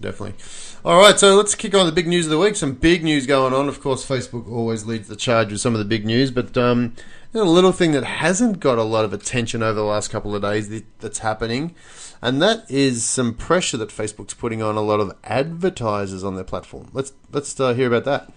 definitely. 0.00 0.34
All 0.84 0.98
right, 1.00 1.18
so 1.18 1.34
let's 1.34 1.54
kick 1.54 1.74
on 1.74 1.84
the 1.86 1.92
big 1.92 2.06
news 2.06 2.26
of 2.26 2.30
the 2.30 2.38
week. 2.38 2.56
Some 2.56 2.72
big 2.72 3.04
news 3.04 3.26
going 3.26 3.52
on. 3.52 3.68
Of 3.68 3.80
course, 3.82 4.06
Facebook 4.06 4.50
always 4.50 4.86
leads 4.86 5.08
the 5.08 5.16
charge 5.16 5.52
with 5.52 5.60
some 5.60 5.74
of 5.74 5.78
the 5.78 5.84
big 5.84 6.06
news, 6.06 6.30
but 6.30 6.56
um, 6.56 6.94
a 7.34 7.38
little 7.40 7.72
thing 7.72 7.92
that 7.92 8.04
hasn't 8.04 8.60
got 8.60 8.78
a 8.78 8.82
lot 8.84 9.04
of 9.04 9.12
attention 9.12 9.62
over 9.62 9.74
the 9.74 9.84
last 9.84 10.08
couple 10.08 10.34
of 10.34 10.42
days 10.42 10.68
that- 10.70 10.84
that's 11.00 11.18
happening, 11.18 11.74
and 12.22 12.40
that 12.40 12.64
is 12.70 13.04
some 13.04 13.34
pressure 13.34 13.76
that 13.76 13.90
Facebook's 13.90 14.32
putting 14.34 14.62
on 14.62 14.76
a 14.76 14.80
lot 14.82 15.00
of 15.00 15.14
advertisers 15.24 16.24
on 16.24 16.36
their 16.36 16.44
platform. 16.44 16.88
Let's 16.94 17.12
let's 17.32 17.58
uh, 17.60 17.74
hear 17.74 17.88
about 17.88 18.04
that. 18.04 18.32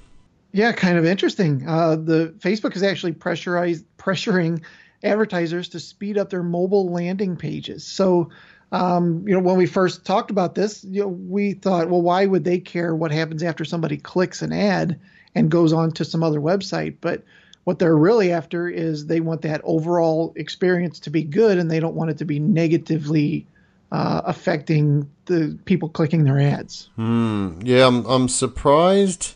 Yeah, 0.51 0.72
kind 0.72 0.98
of 0.98 1.06
interesting. 1.06 1.68
Uh, 1.68 1.96
the 1.96 2.34
Facebook 2.40 2.75
is 2.75 2.84
actually 2.84 3.13
pressurized 3.13 3.86
pressuring 3.98 4.63
advertisers 5.04 5.69
to 5.69 5.80
speed 5.80 6.18
up 6.18 6.30
their 6.30 6.44
mobile 6.44 6.92
landing 6.92 7.38
pages. 7.38 7.86
So, 7.86 8.30
um, 8.72 9.28
you 9.28 9.34
know, 9.34 9.42
when 9.42 9.57
we 9.57 9.66
first 9.66 10.06
talked 10.06 10.31
about 10.31 10.56
this, 10.56 10.84
you 10.84 11.01
know, 11.01 11.07
we 11.07 11.54
thought, 11.54 11.90
well, 11.90 12.01
why 12.01 12.25
would 12.25 12.44
they 12.44 12.60
care 12.60 12.96
what 12.96 13.12
happens 13.12 13.44
after 13.44 13.63
somebody 13.63 13.98
clicks 13.98 14.42
an 14.42 14.51
ad 14.51 15.00
and 15.36 15.51
goes 15.51 15.72
on 15.72 15.92
to 15.94 16.06
some 16.06 16.24
other 16.24 16.40
website? 16.40 16.98
But 17.00 17.24
what 17.63 17.80
they're 17.80 17.95
really 17.95 18.31
after 18.31 18.68
is 18.68 19.06
they 19.06 19.19
want 19.19 19.44
that 19.44 19.62
overall 19.64 20.33
experience 20.35 21.00
to 21.02 21.09
be 21.09 21.23
good, 21.23 21.57
and 21.57 21.69
they 21.69 21.80
don't 21.80 21.95
want 21.95 22.09
it 22.12 22.18
to 22.18 22.26
be 22.26 22.40
negatively 22.40 23.45
uh, 23.92 24.21
affecting 24.26 25.09
the 25.26 25.57
people 25.66 25.90
clicking 25.90 26.23
their 26.23 26.40
ads. 26.40 26.90
Hmm. 26.95 27.59
Yeah, 27.64 27.88
I'm 27.88 28.06
I'm 28.06 28.28
surprised 28.28 29.35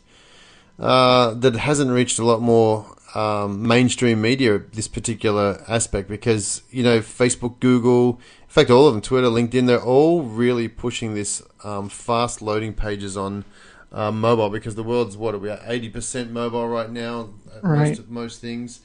uh, 0.80 1.34
that 1.36 1.56
hasn't 1.56 1.92
reached 1.92 2.20
a 2.20 2.26
lot 2.26 2.42
more 2.42 2.86
um, 3.16 3.68
mainstream 3.68 4.22
media. 4.22 4.60
This 4.60 4.88
particular 4.88 5.64
aspect, 5.68 6.10
because 6.10 6.64
you 6.72 6.84
know, 6.84 7.00
Facebook, 7.00 7.60
Google, 7.60 8.20
in 8.42 8.50
fact, 8.50 8.70
all 8.70 8.88
of 8.88 8.94
them, 8.94 9.02
Twitter, 9.02 9.28
LinkedIn, 9.28 9.68
they're 9.68 9.82
all 9.82 10.24
really 10.24 10.68
pushing 10.68 11.14
this 11.14 11.42
um, 11.64 11.90
fast 11.90 12.42
loading 12.42 12.74
pages 12.74 13.16
on. 13.18 13.46
Uh, 13.92 14.12
mobile 14.12 14.50
because 14.50 14.74
the 14.74 14.82
world's 14.82 15.16
what 15.16 15.36
are 15.36 15.38
we 15.38 15.52
at 15.52 15.62
eighty 15.68 15.88
percent 15.88 16.32
mobile 16.32 16.68
right 16.68 16.90
now 16.90 17.30
at 17.56 17.64
Right. 17.64 17.90
most 17.90 18.10
most 18.10 18.42
things, 18.42 18.80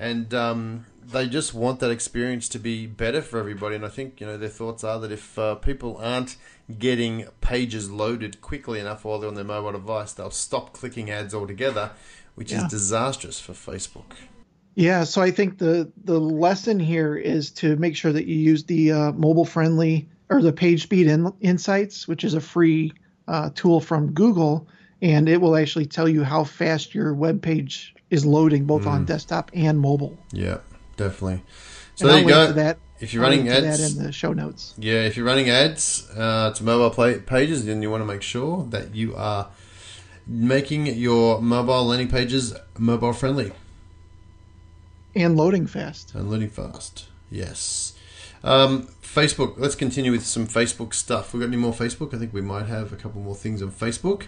and 0.00 0.32
um, 0.32 0.86
they 1.06 1.28
just 1.28 1.52
want 1.52 1.78
that 1.80 1.90
experience 1.90 2.48
to 2.48 2.58
be 2.58 2.86
better 2.86 3.20
for 3.20 3.38
everybody. 3.38 3.76
And 3.76 3.84
I 3.84 3.90
think 3.90 4.20
you 4.20 4.26
know 4.26 4.38
their 4.38 4.48
thoughts 4.48 4.82
are 4.82 4.98
that 4.98 5.12
if 5.12 5.38
uh, 5.38 5.56
people 5.56 5.98
aren't 5.98 6.36
getting 6.78 7.26
pages 7.40 7.90
loaded 7.90 8.40
quickly 8.40 8.80
enough 8.80 9.04
while 9.04 9.18
they're 9.18 9.28
on 9.28 9.34
their 9.34 9.44
mobile 9.44 9.72
device, 9.72 10.12
they'll 10.14 10.30
stop 10.30 10.72
clicking 10.72 11.10
ads 11.10 11.34
altogether, 11.34 11.90
which 12.34 12.50
Yeah. 12.50 12.64
is 12.64 12.70
disastrous 12.70 13.38
for 13.38 13.52
Facebook. 13.52 14.12
Yeah, 14.74 15.04
so 15.04 15.20
I 15.20 15.30
think 15.32 15.58
the 15.58 15.92
the 16.04 16.18
lesson 16.18 16.80
here 16.80 17.14
is 17.14 17.50
to 17.52 17.76
make 17.76 17.94
sure 17.94 18.12
that 18.12 18.26
you 18.26 18.36
use 18.36 18.64
the 18.64 18.92
uh, 18.92 19.12
mobile 19.12 19.44
friendly 19.44 20.08
or 20.30 20.40
the 20.40 20.52
page 20.52 20.84
speed 20.84 21.08
in, 21.08 21.30
insights, 21.40 22.08
which 22.08 22.24
is 22.24 22.34
a 22.34 22.40
free 22.40 22.92
uh, 23.28 23.50
tool 23.54 23.80
from 23.80 24.12
Google, 24.12 24.66
and 25.02 25.28
it 25.28 25.40
will 25.40 25.56
actually 25.56 25.86
tell 25.86 26.08
you 26.08 26.24
how 26.24 26.44
fast 26.44 26.94
your 26.94 27.12
web 27.12 27.42
page 27.42 27.94
is 28.10 28.26
loading 28.26 28.64
both 28.64 28.86
on 28.86 29.04
desktop 29.04 29.50
and 29.54 29.78
mobile. 29.80 30.18
Yeah, 30.32 30.58
definitely. 30.96 31.42
So 31.94 32.06
and 32.06 32.10
there 32.10 32.16
I'll 32.16 32.22
you 32.22 32.28
go. 32.28 32.46
to 32.48 32.52
that. 32.54 32.78
If 33.00 33.14
you're 33.14 33.24
I'll 33.24 33.30
running 33.30 33.48
ads, 33.48 33.78
that 33.94 33.98
in 33.98 34.04
the 34.04 34.12
show 34.12 34.32
notes. 34.34 34.74
Yeah, 34.78 35.02
if 35.06 35.16
you're 35.16 35.24
running 35.24 35.48
ads 35.48 36.06
uh, 36.16 36.52
to 36.52 36.64
mobile 36.64 36.90
play- 36.90 37.18
pages, 37.20 37.64
then 37.64 37.80
you 37.82 37.90
want 37.90 38.02
to 38.02 38.06
make 38.06 38.20
sure 38.22 38.66
that 38.70 38.94
you 38.94 39.14
are 39.16 39.48
making 40.26 40.86
your 40.86 41.40
mobile 41.40 41.86
landing 41.86 42.08
pages 42.08 42.54
mobile 42.78 43.12
friendly 43.12 43.52
And 45.14 45.36
loading 45.36 45.66
fast. 45.66 46.14
and 46.14 46.30
loading 46.30 46.50
fast. 46.50 47.06
Yes. 47.30 47.94
Um, 48.44 48.88
Facebook. 49.02 49.54
Let's 49.58 49.74
continue 49.74 50.12
with 50.12 50.24
some 50.24 50.46
Facebook 50.46 50.94
stuff. 50.94 51.32
We 51.34 51.40
got 51.40 51.46
any 51.46 51.56
more 51.56 51.72
Facebook? 51.72 52.14
I 52.14 52.18
think 52.18 52.32
we 52.32 52.40
might 52.42 52.66
have 52.66 52.92
a 52.92 52.96
couple 52.96 53.20
more 53.20 53.34
things 53.34 53.62
on 53.62 53.70
Facebook. 53.70 54.24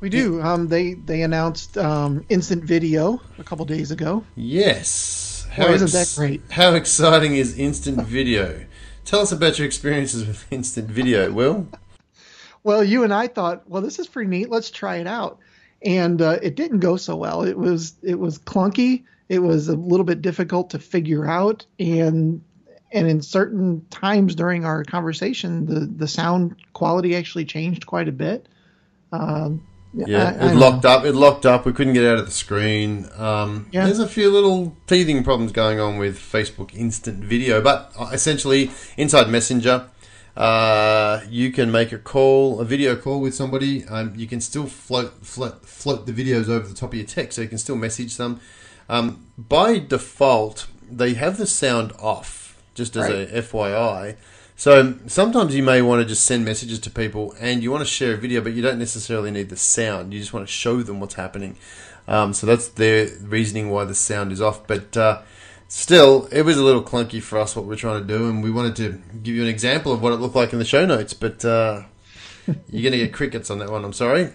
We 0.00 0.10
do. 0.10 0.42
Um, 0.42 0.68
they 0.68 0.94
they 0.94 1.22
announced 1.22 1.78
um, 1.78 2.24
instant 2.28 2.64
video 2.64 3.20
a 3.38 3.44
couple 3.44 3.64
days 3.64 3.90
ago. 3.90 4.24
Yes. 4.34 5.46
Boy, 5.56 5.72
isn't 5.72 5.92
that 5.92 6.12
great? 6.16 6.42
How 6.50 6.74
exciting 6.74 7.36
is 7.36 7.58
instant 7.58 8.02
video? 8.02 8.66
Tell 9.06 9.20
us 9.20 9.32
about 9.32 9.58
your 9.58 9.66
experiences 9.66 10.26
with 10.26 10.44
instant 10.50 10.88
video, 10.88 11.32
Will. 11.32 11.68
Well, 12.62 12.84
you 12.84 13.04
and 13.04 13.14
I 13.14 13.28
thought, 13.28 13.68
well, 13.68 13.80
this 13.80 13.98
is 13.98 14.06
pretty 14.08 14.28
neat. 14.28 14.50
Let's 14.50 14.70
try 14.70 14.96
it 14.96 15.06
out, 15.06 15.38
and 15.82 16.20
uh, 16.20 16.38
it 16.42 16.56
didn't 16.56 16.80
go 16.80 16.96
so 16.96 17.16
well. 17.16 17.42
It 17.42 17.56
was 17.56 17.94
it 18.02 18.18
was 18.18 18.38
clunky. 18.38 19.04
It 19.28 19.38
was 19.38 19.68
a 19.68 19.76
little 19.76 20.04
bit 20.04 20.20
difficult 20.20 20.70
to 20.70 20.78
figure 20.78 21.26
out, 21.26 21.64
and 21.78 22.42
and 22.92 23.08
in 23.08 23.22
certain 23.22 23.86
times 23.90 24.34
during 24.34 24.64
our 24.66 24.84
conversation, 24.84 25.64
the 25.66 25.80
the 25.86 26.08
sound 26.08 26.56
quality 26.74 27.16
actually 27.16 27.46
changed 27.46 27.86
quite 27.86 28.08
a 28.08 28.12
bit. 28.12 28.46
Um, 29.12 29.66
Yeah, 30.06 30.36
I- 30.40 30.46
I 30.48 30.50
it 30.52 30.56
locked 30.56 30.84
know. 30.84 30.90
up. 30.90 31.04
It 31.06 31.12
locked 31.14 31.46
up. 31.46 31.64
We 31.64 31.72
couldn't 31.72 31.94
get 31.94 32.04
out 32.04 32.18
of 32.18 32.26
the 32.26 32.32
screen. 32.32 33.08
Um, 33.16 33.66
Yeah. 33.72 33.84
There's 33.86 33.98
a 33.98 34.06
few 34.08 34.30
little 34.30 34.76
teething 34.86 35.24
problems 35.24 35.52
going 35.52 35.80
on 35.80 35.96
with 35.98 36.18
Facebook 36.18 36.74
Instant 36.74 37.24
Video, 37.24 37.60
but 37.62 37.92
uh, 37.98 38.10
essentially, 38.12 38.70
inside 38.98 39.28
Messenger, 39.30 39.86
uh, 40.36 41.20
you 41.30 41.50
can 41.50 41.70
make 41.70 41.92
a 41.92 41.98
call, 41.98 42.60
a 42.60 42.64
video 42.64 42.94
call 42.94 43.20
with 43.20 43.34
somebody. 43.34 43.84
Um, 43.86 44.12
you 44.16 44.26
can 44.26 44.40
still 44.40 44.66
float, 44.66 45.24
float 45.24 45.64
float 45.66 46.04
the 46.06 46.12
videos 46.12 46.48
over 46.48 46.66
the 46.68 46.74
top 46.74 46.90
of 46.90 46.98
your 46.98 47.06
text, 47.06 47.36
so 47.36 47.42
you 47.42 47.48
can 47.48 47.58
still 47.58 47.76
message 47.76 48.16
them. 48.18 48.40
Um, 48.88 49.24
by 49.38 49.78
default, 49.78 50.66
they 50.90 51.14
have 51.14 51.38
the 51.38 51.46
sound 51.46 51.92
off, 51.98 52.56
just 52.74 52.96
as 52.96 53.08
Right. 53.08 53.28
a 53.32 53.36
FYI. 53.42 54.16
So 54.58 54.94
sometimes 55.06 55.54
you 55.54 55.62
may 55.62 55.82
want 55.82 56.00
to 56.00 56.08
just 56.08 56.24
send 56.24 56.46
messages 56.46 56.78
to 56.80 56.90
people 56.90 57.34
and 57.38 57.62
you 57.62 57.70
want 57.70 57.82
to 57.82 57.90
share 57.90 58.14
a 58.14 58.16
video, 58.16 58.40
but 58.40 58.54
you 58.54 58.62
don't 58.62 58.78
necessarily 58.78 59.30
need 59.30 59.50
the 59.50 59.56
sound. 59.56 60.14
You 60.14 60.18
just 60.18 60.32
want 60.32 60.46
to 60.46 60.52
show 60.52 60.82
them 60.82 60.98
what's 60.98 61.14
happening. 61.14 61.56
Um, 62.08 62.32
so 62.32 62.46
that's 62.46 62.68
their 62.68 63.08
reasoning 63.20 63.70
why 63.70 63.84
the 63.84 63.94
sound 63.94 64.32
is 64.32 64.40
off. 64.40 64.66
But 64.66 64.96
uh, 64.96 65.22
still, 65.68 66.26
it 66.32 66.42
was 66.42 66.56
a 66.56 66.64
little 66.64 66.82
clunky 66.82 67.22
for 67.22 67.38
us 67.38 67.54
what 67.54 67.66
we're 67.66 67.76
trying 67.76 68.00
to 68.00 68.06
do, 68.06 68.30
and 68.30 68.42
we 68.42 68.50
wanted 68.50 68.76
to 68.76 69.02
give 69.22 69.34
you 69.34 69.42
an 69.42 69.48
example 69.48 69.92
of 69.92 70.00
what 70.00 70.14
it 70.14 70.16
looked 70.16 70.36
like 70.36 70.54
in 70.54 70.58
the 70.58 70.64
show 70.64 70.86
notes. 70.86 71.12
But 71.12 71.44
uh, 71.44 71.82
you're 72.46 72.82
going 72.82 72.92
to 72.92 72.98
get 72.98 73.12
crickets 73.12 73.50
on 73.50 73.58
that 73.58 73.70
one. 73.70 73.84
I'm 73.84 73.92
sorry. 73.92 74.30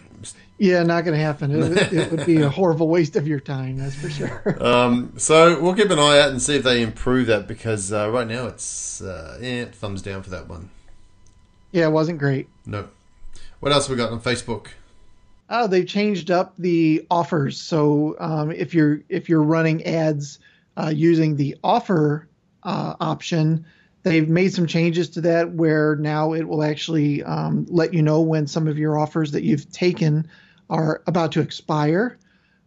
Yeah, 0.57 0.83
not 0.83 1.05
going 1.05 1.17
to 1.17 1.23
happen. 1.23 1.51
It, 1.51 1.57
would- 1.57 1.93
it 1.93 2.11
would 2.11 2.25
be 2.25 2.41
a 2.41 2.49
horrible 2.57 2.87
waste 2.87 3.15
of 3.15 3.27
your 3.27 3.39
time, 3.39 3.77
that's 3.77 3.95
for 3.95 4.09
sure. 4.09 4.63
Um, 4.63 5.13
so 5.17 5.59
we'll 5.59 5.73
keep 5.73 5.89
an 5.89 5.97
eye 5.99 6.19
out 6.19 6.29
and 6.29 6.39
see 6.41 6.55
if 6.55 6.63
they 6.63 6.83
improve 6.83 7.27
that 7.27 7.47
because 7.47 7.91
uh, 7.91 8.09
right 8.11 8.27
now 8.27 8.45
it's 8.47 9.01
uh, 9.01 9.39
yeah, 9.41 9.65
thumbs 9.65 10.01
down 10.03 10.21
for 10.21 10.29
that 10.29 10.47
one. 10.47 10.69
yeah, 11.71 11.85
it 11.87 11.91
wasn't 11.91 12.19
great. 12.19 12.47
No. 12.65 12.87
What 13.59 13.71
else 13.71 13.89
we 13.89 13.95
got 13.95 14.11
on 14.11 14.21
Facebook? 14.21 14.67
Oh, 15.49 15.67
they've 15.67 15.87
changed 15.87 16.29
up 16.31 16.53
the 16.57 17.05
offers. 17.11 17.59
So 17.59 18.15
um, 18.19 18.51
if 18.51 18.73
you're 18.73 19.01
if 19.09 19.27
you're 19.29 19.43
running 19.43 19.83
ads 19.85 20.39
uh, 20.77 20.91
using 20.95 21.35
the 21.35 21.57
offer 21.63 22.27
uh, 22.63 22.93
option, 23.01 23.65
they've 24.03 24.27
made 24.27 24.53
some 24.53 24.67
changes 24.67 25.09
to 25.11 25.21
that 25.21 25.51
where 25.51 25.95
now 25.95 26.33
it 26.33 26.47
will 26.47 26.63
actually 26.63 27.23
um, 27.23 27.65
let 27.69 27.93
you 27.93 28.01
know 28.01 28.21
when 28.21 28.47
some 28.47 28.67
of 28.67 28.77
your 28.77 28.97
offers 28.97 29.31
that 29.31 29.43
you've 29.43 29.71
taken 29.71 30.27
are 30.69 31.01
about 31.07 31.33
to 31.33 31.41
expire. 31.41 32.17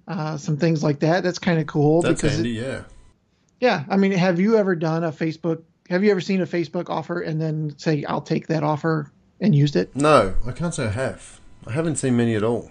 Uh, 0.07 0.37
some 0.37 0.59
things 0.59 0.85
like 0.85 1.00
that. 1.00 1.23
That's 1.25 1.38
kind 1.38 1.59
of 1.59 1.67
cool 1.67 2.03
That's 2.03 2.21
because 2.21 2.35
handy, 2.35 2.50
yeah. 2.50 2.83
yeah, 3.59 3.85
I 3.88 3.97
mean, 3.97 4.12
have 4.12 4.38
you 4.38 4.59
ever 4.59 4.76
done 4.76 5.03
a 5.03 5.11
Facebook? 5.11 5.62
Have 5.88 6.05
you 6.05 6.11
ever 6.11 6.21
seen 6.21 6.43
a 6.43 6.47
Facebook 6.47 6.91
offer 6.91 7.23
and 7.23 7.41
then 7.41 7.75
say, 7.79 8.05
"I'll 8.05 8.21
take 8.21 8.49
that 8.49 8.62
offer" 8.62 9.11
and 9.41 9.55
used 9.55 9.76
it? 9.76 9.97
No, 9.97 10.35
I 10.47 10.53
can't 10.53 10.75
say 10.75 10.85
I 10.87 10.91
have. 10.91 11.41
I 11.67 11.73
haven't 11.73 11.97
seen 11.97 12.19
many 12.19 12.35
at 12.35 12.43
all. 12.43 12.71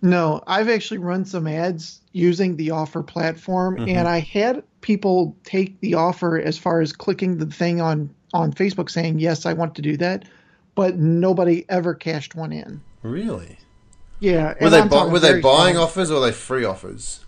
No, 0.00 0.42
I've 0.46 0.68
actually 0.68 0.98
run 0.98 1.24
some 1.24 1.46
ads 1.48 2.00
using 2.12 2.56
the 2.56 2.70
offer 2.70 3.02
platform, 3.02 3.76
Mm-hmm. 3.76 3.88
and 3.96 4.06
I 4.08 4.20
had 4.20 4.62
people 4.80 5.36
take 5.44 5.80
the 5.80 5.94
offer 5.94 6.38
as 6.40 6.56
far 6.56 6.80
as 6.80 6.92
clicking 6.92 7.38
the 7.38 7.46
thing 7.46 7.80
on 7.80 8.10
on 8.34 8.52
Facebook 8.52 8.90
saying, 8.90 9.18
"Yes, 9.18 9.44
I 9.46 9.54
want 9.54 9.74
to 9.76 9.82
do 9.82 9.96
that," 9.96 10.24
but 10.74 10.96
nobody 10.98 11.64
ever 11.68 11.94
cashed 11.94 12.34
one 12.34 12.52
in. 12.52 12.80
Really? 13.02 13.58
Yeah, 14.20 14.54
Were 14.60 14.70
they 14.70 14.82
bu- 14.86 15.08
were 15.08 15.18
they 15.20 15.40
buying 15.40 15.74
small. 15.74 15.84
offers 15.84 16.10
or 16.10 16.14
were 16.20 16.26
they 16.26 16.32
free 16.32 16.64
offers? 16.64 17.24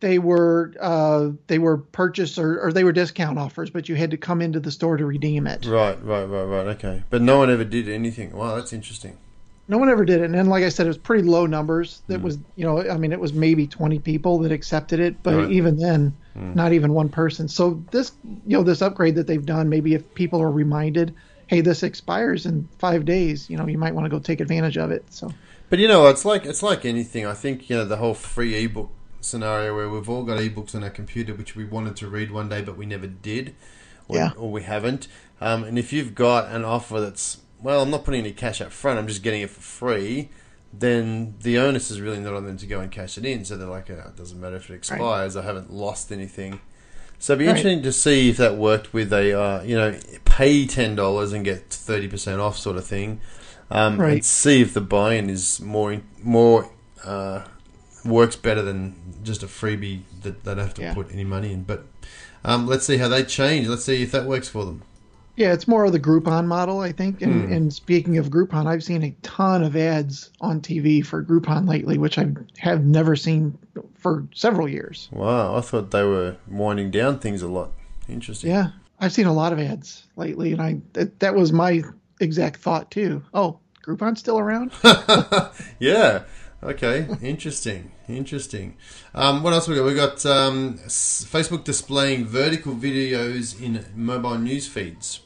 They 0.00 0.18
were 0.18 0.74
uh, 0.78 1.30
they 1.46 1.58
were 1.58 1.78
purchase 1.78 2.38
or, 2.38 2.60
or 2.60 2.72
they 2.72 2.84
were 2.84 2.92
discount 2.92 3.38
offers, 3.38 3.70
but 3.70 3.88
you 3.88 3.94
had 3.96 4.10
to 4.10 4.18
come 4.18 4.42
into 4.42 4.60
the 4.60 4.70
store 4.70 4.96
to 4.98 5.06
redeem 5.06 5.46
it. 5.46 5.64
Right, 5.64 6.02
right, 6.04 6.24
right, 6.24 6.44
right. 6.44 6.66
Okay, 6.76 7.02
but 7.10 7.22
no 7.22 7.38
one 7.38 7.50
ever 7.50 7.64
did 7.64 7.88
anything. 7.88 8.32
Wow, 8.36 8.56
that's 8.56 8.72
interesting. 8.74 9.16
No 9.68 9.78
one 9.78 9.88
ever 9.88 10.04
did 10.04 10.20
it. 10.20 10.24
And 10.26 10.34
then, 10.34 10.46
like 10.46 10.62
I 10.62 10.68
said, 10.68 10.86
it 10.86 10.90
was 10.90 10.98
pretty 10.98 11.24
low 11.24 11.44
numbers. 11.46 12.02
That 12.06 12.22
was, 12.22 12.38
you 12.54 12.64
know, 12.64 12.88
I 12.88 12.96
mean, 12.96 13.10
it 13.12 13.18
was 13.18 13.32
maybe 13.32 13.66
20 13.66 13.98
people 13.98 14.38
that 14.38 14.52
accepted 14.52 15.00
it, 15.00 15.22
but 15.22 15.34
Right. 15.34 15.50
Even 15.50 15.76
then, 15.76 16.12
not 16.34 16.72
even 16.72 16.92
one 16.92 17.08
person. 17.08 17.48
So 17.48 17.82
this, 17.90 18.12
you 18.46 18.56
know, 18.56 18.62
this 18.62 18.80
upgrade 18.82 19.16
that 19.16 19.26
they've 19.26 19.44
done, 19.44 19.68
maybe 19.68 19.94
if 19.94 20.14
people 20.14 20.40
are 20.40 20.50
reminded, 20.50 21.14
hey, 21.48 21.62
this 21.62 21.82
expires 21.82 22.46
in 22.46 22.68
five 22.78 23.04
days, 23.04 23.48
you 23.50 23.56
know, 23.56 23.66
you 23.66 23.78
might 23.78 23.94
want 23.94 24.04
to 24.04 24.10
go 24.10 24.18
take 24.18 24.40
advantage 24.40 24.76
of 24.76 24.90
it. 24.90 25.04
So 25.10 25.32
But 25.70 25.78
you 25.80 25.88
know, 25.88 26.06
it's 26.08 26.24
like 26.24 26.44
it's 26.44 26.62
like 26.62 26.84
anything. 26.84 27.26
I 27.26 27.34
think 27.34 27.68
you 27.68 27.76
know 27.76 27.84
the 27.84 27.96
whole 27.96 28.14
free 28.14 28.54
ebook 28.64 28.90
scenario 29.20 29.74
where 29.74 29.88
we've 29.88 30.08
all 30.08 30.22
got 30.22 30.38
ebooks 30.38 30.74
on 30.76 30.84
our 30.84 30.90
computer 30.90 31.34
which 31.34 31.56
we 31.56 31.64
wanted 31.64 31.96
to 31.96 32.06
read 32.06 32.30
one 32.30 32.48
day 32.48 32.62
but 32.62 32.76
we 32.76 32.86
never 32.86 33.08
did, 33.08 33.54
or, 34.06 34.16
Yeah. 34.16 34.30
or 34.36 34.50
we 34.52 34.62
haven't. 34.62 35.08
Um, 35.40 35.64
and 35.64 35.76
if 35.78 35.92
you've 35.92 36.14
got 36.14 36.50
an 36.52 36.64
offer 36.64 37.00
that's 37.00 37.38
well, 37.66 37.82
I'm 37.82 37.90
not 37.90 38.04
putting 38.04 38.20
any 38.20 38.32
cash 38.32 38.60
up 38.60 38.70
front. 38.70 38.96
I'm 38.98 39.08
just 39.08 39.24
getting 39.24 39.42
it 39.42 39.50
for 39.50 39.60
free. 39.60 40.28
Then 40.72 41.34
the 41.40 41.58
onus 41.58 41.90
is 41.90 42.00
really 42.00 42.20
not 42.20 42.34
on 42.34 42.46
them 42.46 42.56
to 42.58 42.66
go 42.66 42.78
and 42.80 42.92
cash 42.92 43.18
it 43.18 43.24
in. 43.24 43.44
So 43.44 43.56
they're 43.56 43.66
like, 43.68 43.90
oh, 43.90 44.04
it 44.08 44.16
doesn't 44.16 44.40
matter 44.40 44.56
if 44.56 44.70
it 44.70 44.74
expires. 44.74 45.36
I 45.36 45.42
haven't 45.42 45.72
lost 45.72 46.12
anything. 46.12 46.60
So 47.18 47.32
it'd 47.32 47.40
be 47.40 47.46
Right. 47.46 47.56
interesting 47.56 47.82
to 47.82 47.92
see 47.92 48.28
if 48.28 48.36
that 48.36 48.56
worked 48.56 48.92
with 48.92 49.12
a 49.12 49.32
uh, 49.38 49.62
you 49.62 49.74
know 49.76 49.98
pay 50.24 50.64
ten 50.66 50.94
dollars 50.94 51.32
and 51.32 51.44
get 51.44 51.70
thirty 51.70 52.06
percent 52.08 52.40
off 52.40 52.56
sort 52.58 52.76
of 52.76 52.86
thing, 52.86 53.20
um, 53.70 54.00
and 54.00 54.24
see 54.24 54.60
if 54.60 54.72
the 54.74 54.80
buy-in 54.82 55.28
is 55.30 55.60
more 55.60 56.00
more 56.22 56.70
uh, 57.04 57.42
works 58.04 58.36
better 58.36 58.62
than 58.62 58.94
just 59.24 59.42
a 59.42 59.46
freebie 59.46 60.02
that 60.22 60.44
they 60.44 60.54
don't 60.54 60.64
have 60.64 60.74
to 60.74 60.82
Yeah. 60.82 60.94
put 60.94 61.10
any 61.10 61.24
money 61.24 61.52
in. 61.52 61.62
But 61.64 61.86
um, 62.44 62.66
let's 62.68 62.84
see 62.86 62.98
how 62.98 63.08
they 63.08 63.24
change. 63.24 63.66
Let's 63.66 63.84
see 63.84 64.02
if 64.02 64.12
that 64.12 64.26
works 64.26 64.48
for 64.48 64.64
them. 64.66 64.82
Yeah, 65.36 65.52
it's 65.52 65.68
more 65.68 65.84
of 65.84 65.92
the 65.92 66.00
Groupon 66.00 66.46
model, 66.46 66.80
I 66.80 66.92
think. 66.92 67.22
And, 67.22 67.46
Hmm. 67.46 67.52
and 67.52 67.72
speaking 67.72 68.18
of 68.18 68.30
Groupon, 68.30 68.66
I've 68.66 68.82
seen 68.82 69.02
a 69.04 69.14
ton 69.22 69.62
of 69.62 69.76
ads 69.76 70.30
on 70.40 70.60
TV 70.60 71.04
for 71.04 71.22
Groupon 71.22 71.68
lately, 71.68 71.98
which 71.98 72.18
I 72.18 72.26
have 72.58 72.84
never 72.84 73.14
seen 73.16 73.56
for 73.94 74.26
several 74.34 74.68
years. 74.68 75.08
Wow, 75.12 75.56
I 75.56 75.60
thought 75.60 75.90
they 75.90 76.02
were 76.04 76.36
winding 76.48 76.90
down 76.90 77.18
things 77.18 77.42
a 77.42 77.48
lot. 77.48 77.70
Interesting. 78.08 78.50
Yeah, 78.50 78.70
I've 79.00 79.12
seen 79.12 79.26
a 79.26 79.32
lot 79.32 79.52
of 79.52 79.58
ads 79.60 80.04
lately, 80.16 80.52
and 80.52 80.62
I 80.62 80.80
that, 80.94 81.20
that 81.20 81.34
was 81.34 81.52
my 81.52 81.82
exact 82.20 82.60
thought 82.60 82.90
too. 82.90 83.22
Oh, 83.34 83.58
Groupon's 83.86 84.20
still 84.20 84.38
around? 84.38 84.72
yeah. 85.78 86.22
Okay. 86.62 87.06
Interesting. 87.22 87.92
Interesting. 88.08 88.76
Um, 89.14 89.42
what 89.42 89.52
else 89.52 89.68
we 89.68 89.76
got? 89.76 89.84
We 89.84 89.94
got 89.94 90.24
um, 90.26 90.78
Facebook 90.78 91.64
displaying 91.64 92.24
vertical 92.26 92.74
videos 92.74 93.60
in 93.60 93.84
mobile 93.94 94.38
news 94.38 94.66
feeds. 94.66 95.20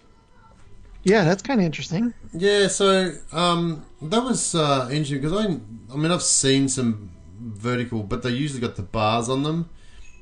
yeah, 1.02 1.24
that's 1.24 1.42
kind 1.42 1.60
of 1.60 1.66
interesting. 1.66 2.12
Yeah. 2.32 2.68
So 2.68 3.12
um, 3.32 3.86
that 4.02 4.22
was 4.22 4.54
uh, 4.54 4.88
interesting 4.90 5.20
because 5.20 5.32
I, 5.46 5.92
I 5.92 5.96
mean, 5.96 6.10
I've 6.10 6.22
seen 6.22 6.68
some 6.68 7.10
vertical, 7.38 8.02
but 8.02 8.22
they 8.22 8.30
usually 8.30 8.60
got 8.60 8.76
the 8.76 8.82
bars 8.82 9.28
on 9.28 9.42
them. 9.42 9.70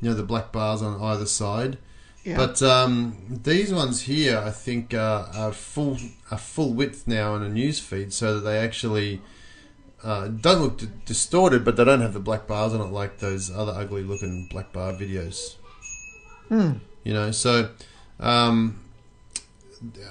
You 0.00 0.10
know, 0.10 0.14
the 0.14 0.22
black 0.22 0.52
bars 0.52 0.82
on 0.82 1.00
either 1.02 1.26
side. 1.26 1.78
Yeah, 2.24 2.36
But 2.36 2.62
um, 2.62 3.16
these 3.28 3.72
ones 3.72 4.02
here, 4.02 4.38
I 4.38 4.50
think, 4.50 4.92
uh, 4.92 5.26
are 5.34 5.52
full 5.52 5.96
are 6.30 6.38
full 6.38 6.74
width 6.74 7.06
now 7.08 7.34
in 7.34 7.42
a 7.42 7.48
news 7.48 7.80
feed, 7.80 8.12
so 8.12 8.34
that 8.34 8.40
they 8.40 8.58
actually 8.58 9.22
uh, 10.04 10.28
don't 10.28 10.60
look 10.60 10.78
d- 10.78 10.88
distorted, 11.06 11.64
but 11.64 11.76
they 11.76 11.84
don't 11.84 12.00
have 12.00 12.12
the 12.14 12.20
black 12.20 12.46
bars 12.46 12.72
on 12.72 12.80
it 12.80 12.92
like 12.92 13.18
those 13.18 13.50
other 13.50 13.72
ugly 13.72 14.02
looking 14.02 14.46
black 14.50 14.72
bar 14.72 14.92
videos. 14.92 15.56
Hmm. 16.48 16.72
You 17.04 17.14
know, 17.14 17.30
so 17.30 17.70
um, 18.20 18.80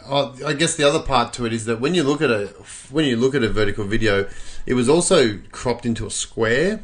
I 0.08 0.32
I 0.46 0.54
guess 0.54 0.76
the 0.76 0.84
other 0.88 1.00
part 1.00 1.34
to 1.34 1.46
it 1.46 1.54
is 1.54 1.66
that 1.66 1.80
when 1.80 1.94
you 1.96 2.04
look 2.04 2.22
at 2.22 2.32
a 2.32 2.48
when 2.92 3.06
you 3.06 3.18
look 3.18 3.36
at 3.36 3.44
a 3.44 3.50
vertical 3.50 3.86
video, 3.86 4.28
it 4.66 4.74
was 4.74 4.88
also 4.90 5.40
cropped 5.52 5.86
into 5.86 6.06
a 6.06 6.12
square. 6.12 6.84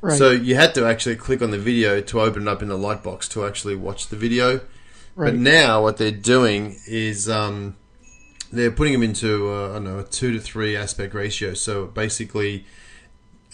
right, 0.00 0.16
So 0.18 0.30
you 0.30 0.54
had 0.56 0.74
to 0.74 0.84
actually 0.86 1.16
click 1.16 1.42
on 1.42 1.50
the 1.50 1.58
video 1.58 2.00
to 2.00 2.20
open 2.20 2.42
it 2.42 2.48
up 2.48 2.62
in 2.62 2.68
the 2.68 2.78
lightbox 2.78 3.28
to 3.30 3.46
actually 3.46 3.76
watch 3.76 4.08
the 4.08 4.16
video. 4.16 4.60
right. 5.14 5.32
But 5.32 5.34
now 5.34 5.82
what 5.82 5.96
they're 5.96 6.10
doing 6.10 6.76
is 6.86 7.28
um, 7.28 7.76
they're 8.54 8.70
putting 8.70 8.92
them 8.92 9.02
into 9.02 9.50
uh, 9.52 9.70
I 9.70 9.72
don't 9.74 9.84
know 9.84 9.98
a 9.98 10.04
two 10.04 10.32
to 10.32 10.40
three 10.40 10.76
aspect 10.76 11.14
ratio. 11.14 11.54
So 11.54 11.86
basically, 11.86 12.64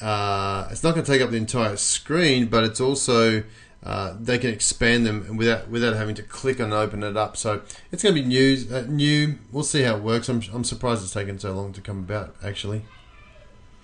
uh, 0.00 0.68
it's 0.70 0.82
not 0.82 0.94
going 0.94 1.04
to 1.04 1.10
take 1.12 1.20
up 1.22 1.30
the 1.30 1.36
entire 1.36 1.76
screen, 1.76 2.46
but 2.46 2.64
it's 2.64 2.80
also 2.80 3.42
uh, 3.82 4.14
they 4.20 4.38
can 4.38 4.50
expand 4.50 5.06
them 5.06 5.36
without 5.36 5.68
without 5.68 5.94
having 5.96 6.14
to 6.14 6.22
click 6.22 6.60
and 6.60 6.72
open 6.72 7.02
it 7.02 7.16
up. 7.16 7.36
So 7.36 7.62
it's 7.92 8.02
going 8.02 8.14
to 8.14 8.20
be 8.22 8.26
news 8.26 8.70
uh, 8.70 8.86
new. 8.88 9.38
We'll 9.52 9.64
see 9.64 9.82
how 9.82 9.96
it 9.96 10.02
works. 10.02 10.28
I'm 10.28 10.42
I'm 10.52 10.64
surprised 10.64 11.02
it's 11.02 11.12
taken 11.12 11.38
so 11.38 11.52
long 11.52 11.72
to 11.74 11.80
come 11.80 11.98
about. 11.98 12.34
Actually, 12.42 12.82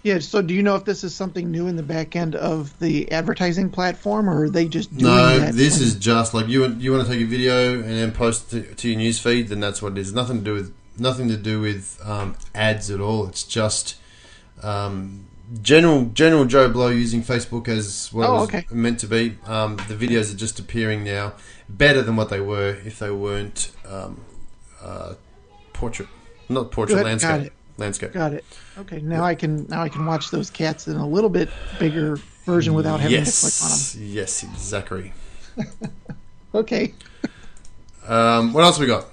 Yeah. 0.03 0.19
So, 0.21 0.41
do 0.43 0.55
you 0.55 0.63
know 0.63 0.75
if 0.77 0.85
this 0.85 1.03
is 1.05 1.15
something 1.15 1.51
new 1.51 1.67
in 1.67 1.77
the 1.77 1.83
back 1.83 2.15
end 2.17 2.35
of 2.35 2.79
the 2.79 3.11
advertising 3.13 3.71
platform, 3.71 4.29
or 4.31 4.45
are 4.45 4.51
they 4.51 4.69
just 4.69 4.91
doing 4.97 5.13
No, 5.15 5.39
that? 5.39 5.55
this 5.55 5.79
when- 5.79 5.89
is 5.89 5.95
just 5.97 6.33
like 6.35 6.49
you. 6.49 6.67
You 6.67 6.93
want 6.93 7.07
to 7.07 7.13
take 7.13 7.23
a 7.23 7.27
video 7.27 7.75
and 7.75 7.85
then 7.91 8.13
post 8.13 8.53
it 8.55 8.69
to, 8.71 8.75
to 8.75 8.89
your 8.89 8.99
news 8.99 9.19
feed, 9.19 9.49
then 9.49 9.61
that's 9.61 9.83
what 9.83 9.93
it 9.93 9.99
is. 9.99 10.13
Nothing 10.15 10.39
to 10.39 10.45
do 10.45 10.55
with 10.55 10.73
nothing 10.99 11.29
to 11.29 11.37
do 11.37 11.61
with 11.61 12.01
um, 12.05 12.37
ads 12.55 12.91
at 12.91 13.01
all. 13.01 13.27
It's 13.27 13.43
just 13.45 13.97
um, 14.63 15.27
general 15.63 16.07
general 16.07 16.45
Joe 16.45 16.69
Blow 16.69 16.89
using 16.89 17.23
Facebook 17.23 17.69
as 17.69 18.13
what 18.13 18.29
Oh, 18.29 18.37
it 18.37 18.39
was 18.41 18.49
okay. 18.49 18.67
meant 18.71 19.01
to 19.01 19.07
be. 19.07 19.37
Um, 19.47 19.77
the 19.89 19.95
videos 19.95 20.33
are 20.33 20.37
just 20.37 20.59
appearing 20.59 21.05
now 21.05 21.35
better 21.69 22.03
than 22.03 22.17
what 22.17 22.31
they 22.31 22.41
were 22.41 22.77
if 22.85 22.99
they 22.99 23.11
weren't 23.11 23.71
um, 23.89 24.21
uh, 24.83 25.15
portrait, 25.73 26.09
not 26.49 26.71
portrait 26.71 26.97
Good, 26.97 27.05
landscape. 27.05 27.31
got 27.31 27.41
it. 27.47 27.53
Landscape. 27.79 28.13
Got 28.13 28.33
it. 28.33 28.45
Okay. 28.79 29.01
Now 29.01 29.23
I 29.25 29.35
can 29.35 29.67
now 29.69 29.83
I 29.83 29.89
can 29.91 30.07
watch 30.07 30.31
those 30.31 30.49
cats 30.49 30.89
in 30.89 30.97
a 30.97 31.07
little 31.07 31.29
bit 31.29 31.51
bigger 31.79 32.17
version 32.47 32.73
without 32.73 33.01
having 33.01 33.23
to 33.25 33.31
click 33.31 33.53
on 33.63 33.69
them. 33.69 33.79
yes, 33.79 33.97
yes, 33.97 34.47
Zachary. 34.59 35.13
Okay. 36.55 36.95
Um, 38.09 38.53
what 38.55 38.65
else 38.65 38.79
we 38.79 38.87
got? 38.87 39.07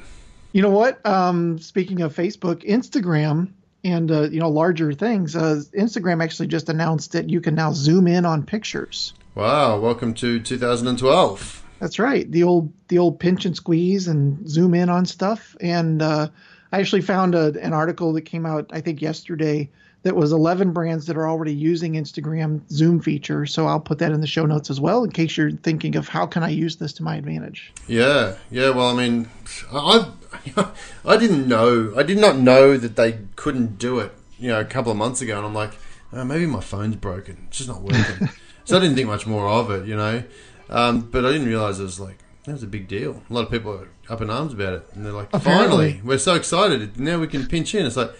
You 0.53 0.62
know 0.62 0.69
what? 0.69 1.03
Um, 1.03 1.57
speaking 1.57 2.01
of 2.01 2.15
Facebook, 2.15 2.63
Instagram, 2.63 3.50
and 3.83 4.12
uh, 4.12 4.29
you 4.29 4.39
know 4.39 4.50
larger 4.50 4.93
things, 4.93 5.36
uh, 5.36 5.62
Instagram 5.75 6.24
actually 6.24 6.48
just 6.48 6.69
announced 6.69 7.12
that 7.13 7.27
you 7.27 7.41
can 7.41 7.55
now 7.55 7.74
zoom 7.74 8.05
in 8.05 8.24
on 8.24 8.43
pictures. 8.43 9.15
Wow, 9.33 9.79
welcome 9.79 10.13
to 10.13 10.39
2012. 10.39 11.63
That's 11.79 11.98
right. 11.98 12.31
The 12.31 12.43
old 12.43 12.72
the 12.88 13.00
old 13.00 13.19
pinch 13.19 13.45
and 13.45 13.55
squeeze 13.55 14.07
and 14.07 14.48
zoom 14.48 14.75
in 14.75 14.89
on 14.89 15.07
stuff. 15.07 15.57
And 15.60 16.03
uh, 16.03 16.29
I 16.72 16.79
actually 16.79 17.01
found 17.01 17.33
a, 17.33 17.60
an 17.60 17.74
article 17.74 18.13
that 18.13 18.22
came 18.22 18.45
out 18.45 18.69
I 18.72 18.79
think 18.79 19.01
yesterday 19.01 19.72
that 20.03 20.15
was 20.15 20.31
11 20.33 20.72
brands 20.74 21.07
that 21.07 21.17
are 21.17 21.27
already 21.27 21.53
using 21.53 21.93
Instagram 21.93 22.62
zoom 22.69 23.01
feature. 23.01 23.45
So 23.45 23.65
I'll 23.65 23.79
put 23.79 24.00
that 24.00 24.12
in 24.12 24.22
the 24.22 24.27
show 24.27 24.45
notes 24.45 24.69
as 24.69 24.79
well 24.79 25.03
in 25.03 25.12
case 25.12 25.36
you're 25.36 25.51
thinking 25.51 25.95
of 25.95 26.07
how 26.07 26.27
can 26.27 26.43
I 26.43 26.50
use 26.50 26.75
this 26.75 26.93
to 26.93 27.03
my 27.03 27.15
advantage. 27.15 27.74
Yeah, 27.88 28.36
yeah. 28.51 28.69
Well, 28.69 28.89
I 28.89 28.93
mean, 28.93 29.29
I 29.72 30.12
I 31.06 31.18
didn't 31.18 31.48
know. 31.48 31.94
I 31.96 32.04
did 32.04 32.18
not 32.18 32.38
know 32.38 32.78
that 32.78 32.96
they 32.96 33.20
couldn't 33.36 33.78
do 33.78 34.00
it. 34.00 34.12
You 34.40 34.50
know, 34.50 34.60
a 34.60 34.66
couple 34.66 34.92
of 34.92 34.98
months 34.98 35.22
ago, 35.22 35.38
and 35.38 35.46
I'm 35.46 35.54
like, 35.54 35.72
oh, 36.12 36.24
maybe 36.25 36.46
my 36.46 36.60
phone's 36.60 36.96
broken. 36.96 37.46
It's 37.48 37.58
just 37.58 37.70
not 37.70 37.82
working. 37.82 38.30
so 38.66 38.78
I 38.78 38.80
didn't 38.80 38.96
think 38.96 39.08
much 39.08 39.25
more 39.25 39.48
of 39.48 39.72
it. 39.72 39.88
You 39.88 39.96
know, 39.96 40.24
um, 40.70 41.02
but 41.02 41.25
I 41.25 41.32
didn't 41.32 41.48
realize 41.48 41.80
it 41.80 41.84
was 41.84 42.00
like 42.00 42.18
that 42.46 42.52
was 42.52 42.63
a 42.63 42.68
big 42.68 42.88
deal. 42.88 43.22
A 43.30 43.34
lot 43.34 43.46
of 43.46 43.52
people 43.52 43.72
are 43.72 43.88
up 44.10 44.22
in 44.22 44.30
arms 44.30 44.54
about 44.54 44.74
it, 44.74 44.86
and 44.94 45.06
they're 45.06 45.13
like, 45.13 45.30
Apparently. 45.34 45.94
finally, 45.94 46.02
we're 46.04 46.18
so 46.18 46.36
excited. 46.36 47.00
Now 47.00 47.20
we 47.20 47.28
can 47.28 47.48
pinch 47.48 47.74
in. 47.75 47.86
It's 47.86 47.98
like. 47.98 48.12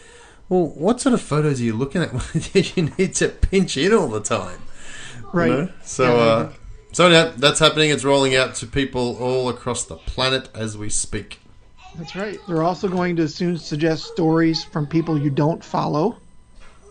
Well, 0.50 0.68
what 0.68 1.00
sort 1.00 1.14
of 1.14 1.22
photos 1.22 1.62
are 1.62 1.64
you 1.64 1.74
looking 1.74 2.02
at 2.02 2.12
when 2.34 2.44
you 2.54 2.92
need 2.98 3.16
to 3.16 3.30
pinch 3.30 3.78
in 3.78 3.94
all 3.94 4.10
the 4.10 4.20
time? 4.20 4.62
Right. 5.32 5.48
You 5.48 5.54
know? 5.54 5.70
So, 5.84 6.04
Yeah, 6.04 6.22
uh, 6.22 6.54
so 6.92 7.08
yeah, 7.08 7.32
that's 7.36 7.60
happening. 7.60 7.90
It's 7.90 8.04
rolling 8.04 8.36
out 8.36 8.54
to 8.56 8.68
people 8.68 9.18
all 9.18 9.50
across 9.50 9.86
the 9.86 9.96
planet 9.96 10.50
as 10.54 10.78
we 10.78 10.90
speak. 10.90 11.40
That's 11.96 12.16
right. 12.16 12.40
They're 12.48 12.64
also 12.64 12.88
going 12.88 13.16
to 13.18 13.28
soon 13.28 13.58
suggest 13.58 14.06
stories 14.06 14.64
from 14.64 14.88
people 14.88 15.18
you 15.18 15.30
don't 15.30 15.64
follow. 15.64 16.18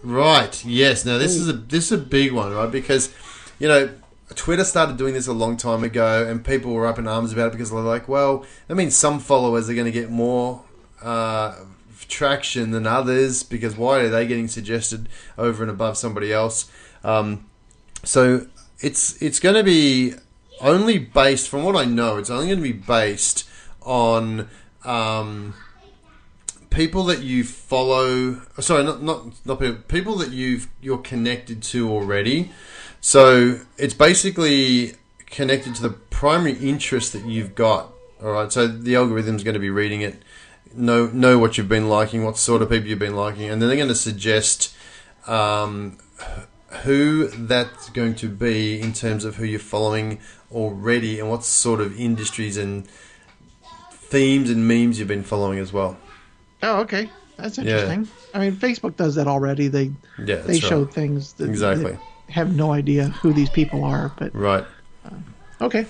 Right. 0.03 0.65
Yes. 0.65 1.05
Now 1.05 1.19
this 1.19 1.37
is 1.37 1.49
a 1.49 1.53
this 1.53 1.87
is 1.87 1.93
a 1.93 2.05
big 2.05 2.33
one, 2.33 2.53
right? 2.53 2.71
Because 2.71 3.13
you 3.59 3.69
know 3.69 3.91
Twitter 4.35 4.65
started 4.65 4.97
doing 4.97 5.15
this 5.15 5.27
a 5.27 5.33
long 5.33 5.57
time 5.57 5.85
ago, 5.85 6.27
and 6.27 6.45
people 6.45 6.73
were 6.73 6.87
up 6.87 6.99
in 6.99 7.07
arms 7.07 7.33
about 7.33 7.49
it 7.49 7.53
because 7.53 7.71
they're 7.71 7.81
like, 7.81 8.09
well, 8.09 8.45
that 8.69 8.75
means 8.75 8.97
some 8.97 9.19
followers 9.19 9.69
are 9.69 9.75
going 9.75 9.87
to 9.87 9.93
get 9.93 10.11
more. 10.11 10.63
Uh, 11.03 11.57
traction 12.09 12.73
than 12.73 12.87
others 12.87 13.43
because 13.43 13.77
why 13.77 14.01
are 14.01 14.09
they 14.09 14.27
getting 14.27 14.47
suggested 14.47 15.09
over 15.39 15.63
and 15.63 15.71
above 15.71 15.97
somebody 15.97 16.33
else 16.33 16.71
um, 17.05 17.47
so 18.05 18.47
it's 18.81 19.21
it's 19.23 19.41
going 19.41 19.55
to 19.55 19.63
be 19.63 20.13
only 20.61 20.99
based 20.99 21.49
from 21.49 21.65
what 21.65 21.75
I 21.75 21.87
know 21.87 22.19
it's 22.19 22.29
only 22.29 22.47
going 22.47 22.59
to 22.59 22.63
be 22.63 22.73
based 22.73 23.49
on 23.81 24.49
um, 24.85 25.55
people 26.71 27.05
that 27.05 27.21
you 27.21 27.45
follow 27.45 28.41
sorry 28.61 28.85
not 28.85 29.03
not 29.03 29.27
not 29.45 29.61
people, 29.61 29.83
people 29.89 30.17
that 30.17 30.31
you've 30.31 30.69
you're 30.81 30.99
connected 30.99 31.63
to 31.63 31.91
already. 31.91 32.51
So 33.01 33.61
it's 33.79 33.95
basically 33.95 34.95
connected 35.27 35.75
to 35.75 35.83
the 35.83 35.91
primary 35.91 36.53
interest 36.59 37.13
that 37.15 37.25
you've 37.25 37.55
got 37.55 37.93
all 38.23 38.33
right 38.33 38.53
so 38.53 38.69
the 38.69 38.95
algorithm's 38.95 39.43
going 39.43 39.55
to 39.55 39.61
be 39.61 39.71
reading 39.71 40.03
it 40.03 40.23
know 40.75 41.07
know 41.07 41.39
what 41.39 41.59
you've 41.59 41.69
been 41.69 41.89
liking 41.89 42.25
what 42.25 42.37
sort 42.37 42.63
of 42.63 42.69
people 42.69 42.89
you've 42.89 42.99
been 42.99 43.17
liking 43.17 43.51
and 43.51 43.61
then 43.61 43.69
they're 43.69 43.77
going 43.77 43.89
to 43.89 43.95
suggest 43.95 44.75
um, 45.27 45.99
who 46.83 47.29
that's 47.29 47.91
going 47.91 48.15
to 48.15 48.29
be 48.29 48.81
in 48.81 48.93
terms 48.93 49.25
of 49.25 49.37
who 49.37 49.45
you're 49.45 49.59
following 49.59 50.19
already 50.51 51.19
and 51.19 51.29
what 51.29 51.45
sort 51.45 51.81
of 51.81 51.99
industries 51.99 52.57
and 52.57 52.87
themes 54.13 54.51
and 54.51 54.69
memes 54.69 54.99
you've 54.99 55.09
been 55.09 55.23
following 55.25 55.59
as 55.59 55.73
well. 55.73 55.97
Oh, 56.63 56.81
okay. 56.83 57.11
That's 57.39 57.57
Yeah. 57.59 57.65
interesting. 57.65 58.09
I 58.35 58.39
mean, 58.39 58.53
Facebook 58.53 58.97
does 58.97 59.15
that 59.17 59.27
already. 59.27 59.69
They 59.69 59.91
Yeah, 60.25 60.37
they 60.37 60.61
show 60.61 60.83
right. 60.83 60.93
things 60.95 61.33
that, 61.35 61.49
Exactly. 61.49 61.93
that 61.93 62.01
have 62.29 62.55
no 62.55 62.73
idea 62.73 63.09
who 63.09 63.33
these 63.33 63.51
people 63.51 63.83
are. 63.85 64.13
But 64.19 64.35
Right. 64.35 64.65
okay. 65.61 65.87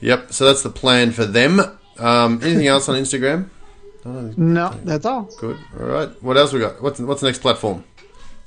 Yep. 0.00 0.32
So 0.32 0.44
that's 0.46 0.62
the 0.62 0.70
plan 0.70 1.12
for 1.12 1.24
them. 1.24 1.60
Um, 1.98 2.40
anything 2.42 2.66
else 2.66 2.88
on 2.88 2.96
Instagram? 2.96 3.50
No, 4.04 4.72
that's 4.84 5.04
all. 5.04 5.28
good. 5.38 5.58
All 5.78 5.86
right. 5.86 6.08
What 6.22 6.36
else 6.38 6.52
we 6.52 6.60
got? 6.60 6.80
What's 6.82 6.98
what's 7.00 7.20
the 7.20 7.26
next 7.26 7.40
platform? 7.42 7.84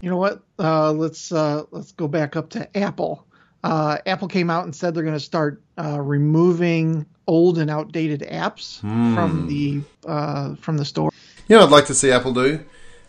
You 0.02 0.10
know 0.10 0.18
what? 0.18 0.42
Uh, 0.58 0.92
let's 0.92 1.32
uh, 1.32 1.64
let's 1.72 1.92
go 1.92 2.08
back 2.08 2.36
up 2.36 2.50
to 2.52 2.78
Apple. 2.78 3.26
Uh, 3.64 3.98
Apple 4.08 4.28
came 4.28 4.50
out 4.50 4.64
and 4.64 4.76
said 4.76 4.96
they're 4.96 5.04
going 5.04 5.16
to 5.16 5.20
start 5.20 5.62
uh, 5.78 6.00
removing 6.02 7.06
old 7.28 7.58
and 7.58 7.70
outdated 7.70 8.22
apps 8.22 8.80
Hmm. 8.82 9.14
from 9.16 9.48
the 9.48 9.82
uh, 10.08 10.56
from 10.56 10.78
the 10.78 10.86
store. 10.86 11.12
You 11.48 11.56
know, 11.56 11.62
what 11.62 11.68
I'd 11.68 11.72
like 11.72 11.86
to 11.88 11.94
see 11.96 12.12
Apple 12.12 12.34
do 12.34 12.60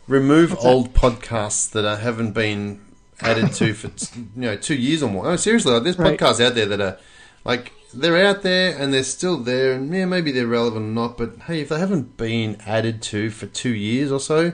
remove 0.08 0.50
What's 0.50 0.62
that? 0.64 0.68
old 0.68 0.94
podcasts 0.94 1.70
that 1.72 1.84
uh, 1.84 1.96
haven't 1.96 2.32
been 2.32 2.80
added 3.20 3.52
to 3.54 3.72
for 3.74 3.88
you 4.16 4.26
know 4.36 4.56
two 4.56 4.74
years 4.74 5.02
or 5.02 5.08
more. 5.10 5.24
No, 5.24 5.36
seriously, 5.36 5.72
like, 5.72 5.84
there's 5.84 5.98
Right. 5.98 6.18
podcasts 6.18 6.44
out 6.44 6.54
there 6.54 6.66
that 6.66 6.80
are 6.80 6.98
like 7.44 7.72
they're 7.94 8.24
out 8.26 8.42
there 8.42 8.76
and 8.76 8.92
they're 8.92 9.02
still 9.04 9.36
there, 9.36 9.72
and 9.74 9.94
yeah, 9.94 10.06
maybe 10.06 10.32
they're 10.32 10.46
relevant 10.46 10.84
or 10.86 10.88
not. 10.88 11.16
But 11.18 11.36
hey, 11.46 11.60
if 11.60 11.68
they 11.68 11.78
haven't 11.78 12.16
been 12.16 12.56
added 12.66 13.02
to 13.02 13.30
for 13.30 13.46
two 13.46 13.74
years 13.74 14.10
or 14.10 14.18
so, 14.20 14.52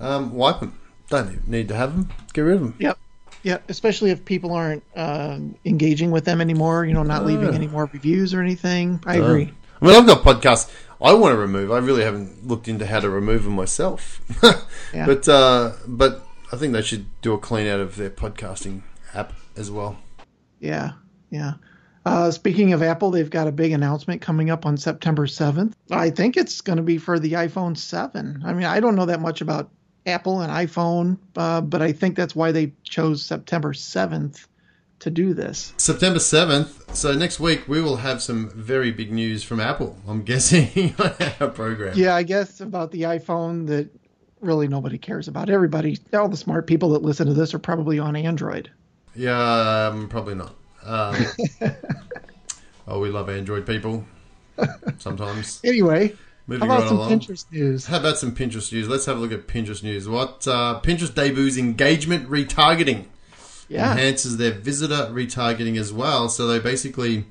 um, 0.00 0.32
wipe 0.34 0.60
them. 0.60 0.78
Don't 1.10 1.48
need 1.48 1.68
to 1.68 1.74
have 1.74 1.94
them. 1.94 2.10
Get 2.34 2.42
rid 2.42 2.56
of 2.56 2.60
them. 2.60 2.74
Yep. 2.78 2.98
Yeah, 3.42 3.58
especially 3.68 4.10
if 4.10 4.24
people 4.24 4.52
aren't 4.52 4.82
um 4.96 5.54
engaging 5.64 6.10
with 6.10 6.24
them 6.24 6.40
anymore. 6.40 6.84
You 6.84 6.94
know, 6.94 7.02
not 7.02 7.24
leaving 7.26 7.48
Oh. 7.48 7.52
any 7.52 7.66
more 7.68 7.88
reviews 7.92 8.34
or 8.34 8.40
anything. 8.42 9.00
I 9.06 9.16
agree. 9.16 9.52
I 9.80 9.84
mean, 9.86 9.94
I've 9.94 10.06
got 10.06 10.22
podcasts 10.22 10.70
I 11.00 11.12
want 11.12 11.32
to 11.32 11.38
remove. 11.38 11.70
I 11.70 11.78
really 11.78 12.02
haven't 12.02 12.46
looked 12.48 12.66
into 12.66 12.84
how 12.84 12.98
to 12.98 13.08
remove 13.08 13.44
them 13.44 13.54
myself. 13.54 14.20
Yeah. 14.94 15.04
But 15.06 15.28
uh, 15.28 15.72
but 15.86 16.24
I 16.50 16.56
think 16.56 16.72
they 16.72 16.80
should 16.82 17.06
do 17.20 17.34
a 17.34 17.38
clean 17.38 17.66
out 17.66 17.78
of 17.78 17.96
their 17.96 18.08
podcasting 18.10 18.80
app 19.14 19.34
as 19.56 19.70
well. 19.70 19.98
Yeah, 20.60 20.92
yeah. 21.30 21.54
Uh, 22.06 22.30
speaking 22.30 22.72
of 22.72 22.82
Apple, 22.82 23.10
they've 23.10 23.28
got 23.28 23.46
a 23.48 23.52
big 23.52 23.72
announcement 23.72 24.22
coming 24.22 24.48
up 24.48 24.64
on 24.64 24.78
September 24.78 25.26
7th. 25.26 25.74
I 25.90 26.08
think 26.08 26.38
it's 26.38 26.62
going 26.62 26.78
to 26.78 26.82
be 26.82 26.96
for 26.96 27.18
the 27.18 27.32
iPhone 27.34 27.76
7. 27.76 28.42
I 28.46 28.54
mean, 28.54 28.64
I 28.64 28.80
don't 28.80 28.96
know 28.96 29.04
that 29.06 29.20
much 29.20 29.42
about 29.42 29.70
Apple 30.06 30.40
and 30.40 30.52
iPhone, 30.52 31.18
uh, 31.36 31.60
but 31.60 31.82
I 31.82 31.92
think 31.92 32.16
that's 32.16 32.34
why 32.34 32.52
they 32.52 32.72
chose 32.82 33.22
September 33.22 33.72
7th 33.72 34.46
to 35.00 35.10
do 35.10 35.34
this. 35.34 35.72
September 35.76 36.18
7th. 36.18 36.94
So 36.94 37.12
next 37.12 37.38
week 37.38 37.68
we 37.68 37.80
will 37.80 37.96
have 37.96 38.22
some 38.22 38.50
very 38.50 38.90
big 38.90 39.12
news 39.12 39.42
from 39.42 39.60
Apple, 39.60 39.96
I'm 40.08 40.22
guessing, 40.24 40.94
on 40.98 41.14
our 41.40 41.48
program. 41.48 41.96
Yeah, 41.96 42.14
I 42.14 42.22
guess 42.22 42.60
about 42.60 42.90
the 42.90 43.02
iPhone 43.02 43.66
that 43.68 43.90
really 44.40 44.68
nobody 44.68 44.98
cares 44.98 45.28
about. 45.28 45.50
Everybody, 45.50 45.98
all 46.12 46.28
the 46.28 46.36
smart 46.36 46.66
people 46.66 46.90
that 46.90 47.02
listen 47.02 47.26
to 47.26 47.34
this 47.34 47.54
are 47.54 47.58
probably 47.58 47.98
on 47.98 48.16
Android. 48.16 48.70
Yeah, 49.14 49.88
um, 49.88 50.08
probably 50.08 50.34
not. 50.34 50.54
Um, 50.84 51.16
oh, 52.88 53.00
we 53.00 53.10
love 53.10 53.28
Android 53.28 53.66
people 53.66 54.04
sometimes. 54.98 55.60
Anyway, 55.64 56.14
Moving 56.48 56.66
how 56.66 56.74
about 56.74 56.80
right 56.80 56.88
some 56.88 56.96
along. 56.96 57.20
Pinterest 57.20 57.52
news? 57.52 57.86
How 57.86 57.98
about 57.98 58.16
some 58.16 58.34
Pinterest 58.34 58.72
news? 58.72 58.88
Let's 58.88 59.04
have 59.04 59.18
a 59.18 59.20
look 59.20 59.32
at 59.32 59.46
Pinterest 59.46 59.82
news. 59.82 60.08
What 60.08 60.48
uh, 60.48 60.80
Pinterest 60.82 61.14
debuts 61.14 61.58
engagement 61.58 62.28
retargeting. 62.28 63.04
Yeah. 63.68 63.92
enhances 63.92 64.38
their 64.38 64.52
visitor 64.52 65.10
retargeting 65.12 65.78
as 65.78 65.92
well. 65.92 66.30
So 66.30 66.46
they 66.46 66.58
basically, 66.58 67.26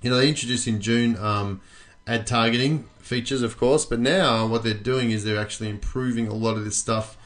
you 0.00 0.08
know, 0.08 0.16
they 0.16 0.26
introduced 0.26 0.66
in 0.66 0.80
June 0.80 1.18
um, 1.18 1.60
ad 2.06 2.26
targeting 2.26 2.84
features, 2.98 3.42
of 3.42 3.58
course, 3.58 3.84
but 3.84 4.00
now 4.00 4.46
what 4.46 4.64
they're 4.64 4.72
doing 4.72 5.10
is 5.10 5.22
they're 5.22 5.38
actually 5.38 5.68
improving 5.68 6.28
a 6.28 6.34
lot 6.34 6.56
of 6.56 6.64
this 6.64 6.78
stuff, 6.78 7.18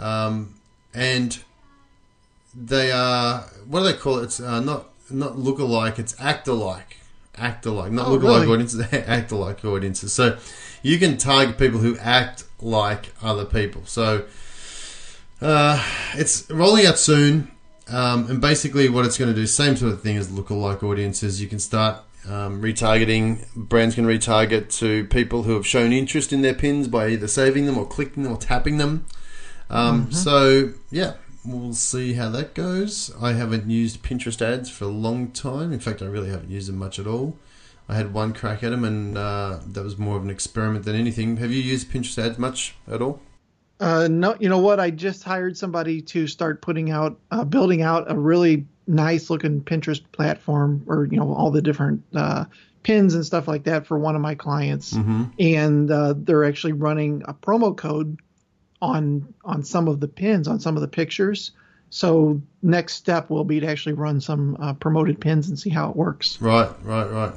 um, 0.00 0.54
and 0.92 1.38
they 2.54 2.90
are 2.90 3.42
what 3.68 3.80
do 3.80 3.86
they 3.86 3.92
call 3.92 4.18
it? 4.18 4.24
It's 4.24 4.40
uh, 4.40 4.58
not 4.58 4.88
not 5.08 5.34
lookalike, 5.34 6.00
it's 6.00 6.18
actor 6.20 6.54
like. 6.54 6.96
Actor 7.38 7.70
like, 7.70 7.92
not 7.92 8.06
Oh, 8.08 8.18
lookalike 8.18 8.40
really? 8.42 8.52
audiences, 8.52 8.80
act 8.92 9.32
like 9.32 9.64
audiences. 9.64 10.12
So 10.12 10.38
you 10.82 10.98
can 10.98 11.16
target 11.18 11.58
people 11.58 11.78
who 11.80 11.96
act 11.98 12.44
like 12.60 13.12
other 13.22 13.44
people. 13.44 13.82
So 13.86 14.24
Uh, 15.40 15.82
it's 16.14 16.48
rolling 16.50 16.86
out 16.86 16.98
soon, 16.98 17.50
um, 17.88 18.30
and 18.30 18.40
basically 18.40 18.88
what 18.88 19.04
it's 19.04 19.18
going 19.18 19.32
to 19.32 19.38
do, 19.38 19.46
same 19.46 19.76
sort 19.76 19.92
of 19.92 20.00
thing 20.00 20.16
as 20.16 20.28
lookalike 20.28 20.82
audiences. 20.82 21.42
You 21.42 21.46
can 21.48 21.58
start 21.58 21.98
um, 22.28 22.62
retargeting. 22.62 23.44
Brands 23.54 23.94
can 23.94 24.06
retarget 24.06 24.74
to 24.78 25.04
people 25.08 25.42
who 25.42 25.52
have 25.54 25.66
shown 25.66 25.92
interest 25.92 26.32
in 26.32 26.40
their 26.42 26.54
pins 26.54 26.88
by 26.88 27.08
either 27.08 27.28
saving 27.28 27.66
them 27.66 27.76
or 27.76 27.86
clicking 27.86 28.22
them 28.22 28.32
or 28.32 28.38
tapping 28.38 28.78
them. 28.78 29.04
Um, 29.68 30.04
Mm-hmm. 30.06 30.12
So 30.12 30.72
yeah, 30.90 31.14
we'll 31.46 31.74
see 31.74 32.14
how 32.14 32.30
that 32.30 32.54
goes. 32.54 33.14
I 33.20 33.32
haven't 33.32 33.70
used 33.70 34.02
Pinterest 34.02 34.40
ads 34.42 34.70
for 34.70 34.84
a 34.84 34.88
long 34.88 35.30
time. 35.30 35.72
In 35.72 35.80
fact, 35.80 36.02
I 36.02 36.06
really 36.06 36.30
haven't 36.30 36.50
used 36.50 36.68
them 36.68 36.76
much 36.76 36.98
at 36.98 37.06
all. 37.06 37.38
I 37.88 37.94
had 37.94 38.12
one 38.12 38.32
crack 38.32 38.64
at 38.64 38.70
them, 38.70 38.84
and 38.84 39.16
uh, 39.16 39.60
that 39.66 39.84
was 39.84 39.96
more 39.96 40.16
of 40.16 40.24
an 40.24 40.30
experiment 40.30 40.84
than 40.84 40.96
anything. 40.96 41.36
Have 41.36 41.52
you 41.52 41.62
used 41.62 41.88
Pinterest 41.90 42.18
ads 42.18 42.38
much 42.38 42.74
at 42.88 43.00
all? 43.00 43.20
Uh, 43.78 44.08
no, 44.10 44.36
you 44.40 44.48
know 44.48 44.58
what? 44.58 44.80
I 44.80 44.90
just 44.90 45.22
hired 45.22 45.56
somebody 45.56 46.00
to 46.02 46.26
start 46.26 46.62
putting 46.62 46.90
out, 46.90 47.18
uh, 47.30 47.44
building 47.44 47.82
out 47.82 48.10
a 48.10 48.18
really 48.18 48.66
nice 48.86 49.30
looking 49.30 49.60
Pinterest 49.60 50.00
platform, 50.12 50.82
or 50.86 51.06
you 51.06 51.18
know, 51.18 51.32
all 51.32 51.50
the 51.50 51.62
different 51.62 52.02
uh, 52.14 52.46
pins 52.82 53.14
and 53.14 53.24
stuff 53.24 53.46
like 53.46 53.64
that 53.64 53.86
for 53.86 53.98
one 53.98 54.16
of 54.16 54.22
my 54.22 54.34
clients. 54.34 54.94
Mm-hmm. 54.94 55.24
And 55.38 55.90
uh, 55.90 56.14
they're 56.16 56.44
actually 56.44 56.72
running 56.72 57.22
a 57.28 57.34
promo 57.34 57.76
code 57.76 58.18
on 58.82 59.34
on 59.44 59.62
some 59.62 59.88
of 59.88 60.00
the 60.00 60.08
pins, 60.08 60.48
on 60.48 60.60
some 60.60 60.76
of 60.76 60.80
the 60.82 60.88
pictures. 60.88 61.52
So 61.90 62.42
next 62.62 62.94
step 62.94 63.30
will 63.30 63.44
be 63.44 63.60
to 63.60 63.66
actually 63.66 63.92
run 63.94 64.20
some 64.20 64.56
uh, 64.60 64.74
promoted 64.74 65.20
pins 65.20 65.48
and 65.48 65.58
see 65.58 65.70
how 65.70 65.90
it 65.90 65.96
works. 65.96 66.40
Right, 66.40 66.70
right, 66.82 67.10
right. 67.10 67.32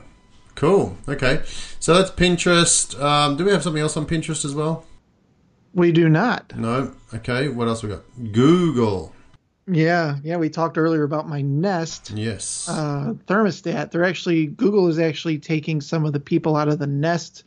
Cool. 0.55 0.97
Okay, 1.07 1.41
so 1.79 1.93
that's 1.93 2.11
Pinterest. 2.11 2.99
Um, 2.99 3.37
do 3.37 3.45
we 3.45 3.51
have 3.51 3.63
something 3.63 3.81
else 3.81 3.95
on 3.95 4.05
Pinterest 4.05 4.43
as 4.43 4.53
well? 4.53 4.85
We 5.73 5.91
do 5.91 6.09
not. 6.09 6.55
No. 6.55 6.93
Okay. 7.13 7.47
What 7.47 7.67
else 7.67 7.83
we 7.83 7.89
got? 7.89 8.01
Google. 8.31 9.13
Yeah, 9.67 10.17
yeah. 10.23 10.37
We 10.37 10.49
talked 10.49 10.77
earlier 10.77 11.03
about 11.03 11.29
my 11.29 11.41
Nest. 11.41 12.11
Yes. 12.15 12.67
uh, 12.67 13.13
thermostat. 13.27 13.91
They're 13.91 14.03
actually 14.03 14.47
Google 14.47 14.87
is 14.87 14.97
actually 14.97 15.37
taking 15.37 15.79
some 15.79 16.05
of 16.05 16.13
the 16.13 16.19
people 16.19 16.55
out 16.55 16.67
of 16.67 16.79
the 16.79 16.87
Nest 16.87 17.43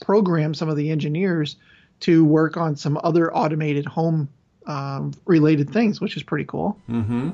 program, 0.00 0.54
some 0.54 0.68
of 0.68 0.76
the 0.76 0.90
engineers, 0.90 1.56
to 2.00 2.24
work 2.24 2.56
on 2.56 2.76
some 2.76 2.98
other 3.02 3.34
automated 3.34 3.86
home 3.86 4.28
um, 4.66 5.12
related 5.26 5.70
things, 5.70 6.00
which 6.00 6.16
is 6.16 6.22
pretty 6.22 6.44
cool. 6.44 6.78
mm-hmm. 6.88 7.30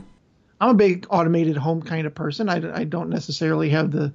I'm 0.59 0.71
a 0.71 0.75
big 0.75 1.07
automated 1.11 1.57
home 1.59 1.83
kind 1.83 2.07
of 2.07 2.15
person. 2.15 2.49
I, 2.49 2.79
I 2.81 2.85
don't 2.85 3.11
necessarily 3.11 3.69
have 3.71 3.91
the 3.91 4.13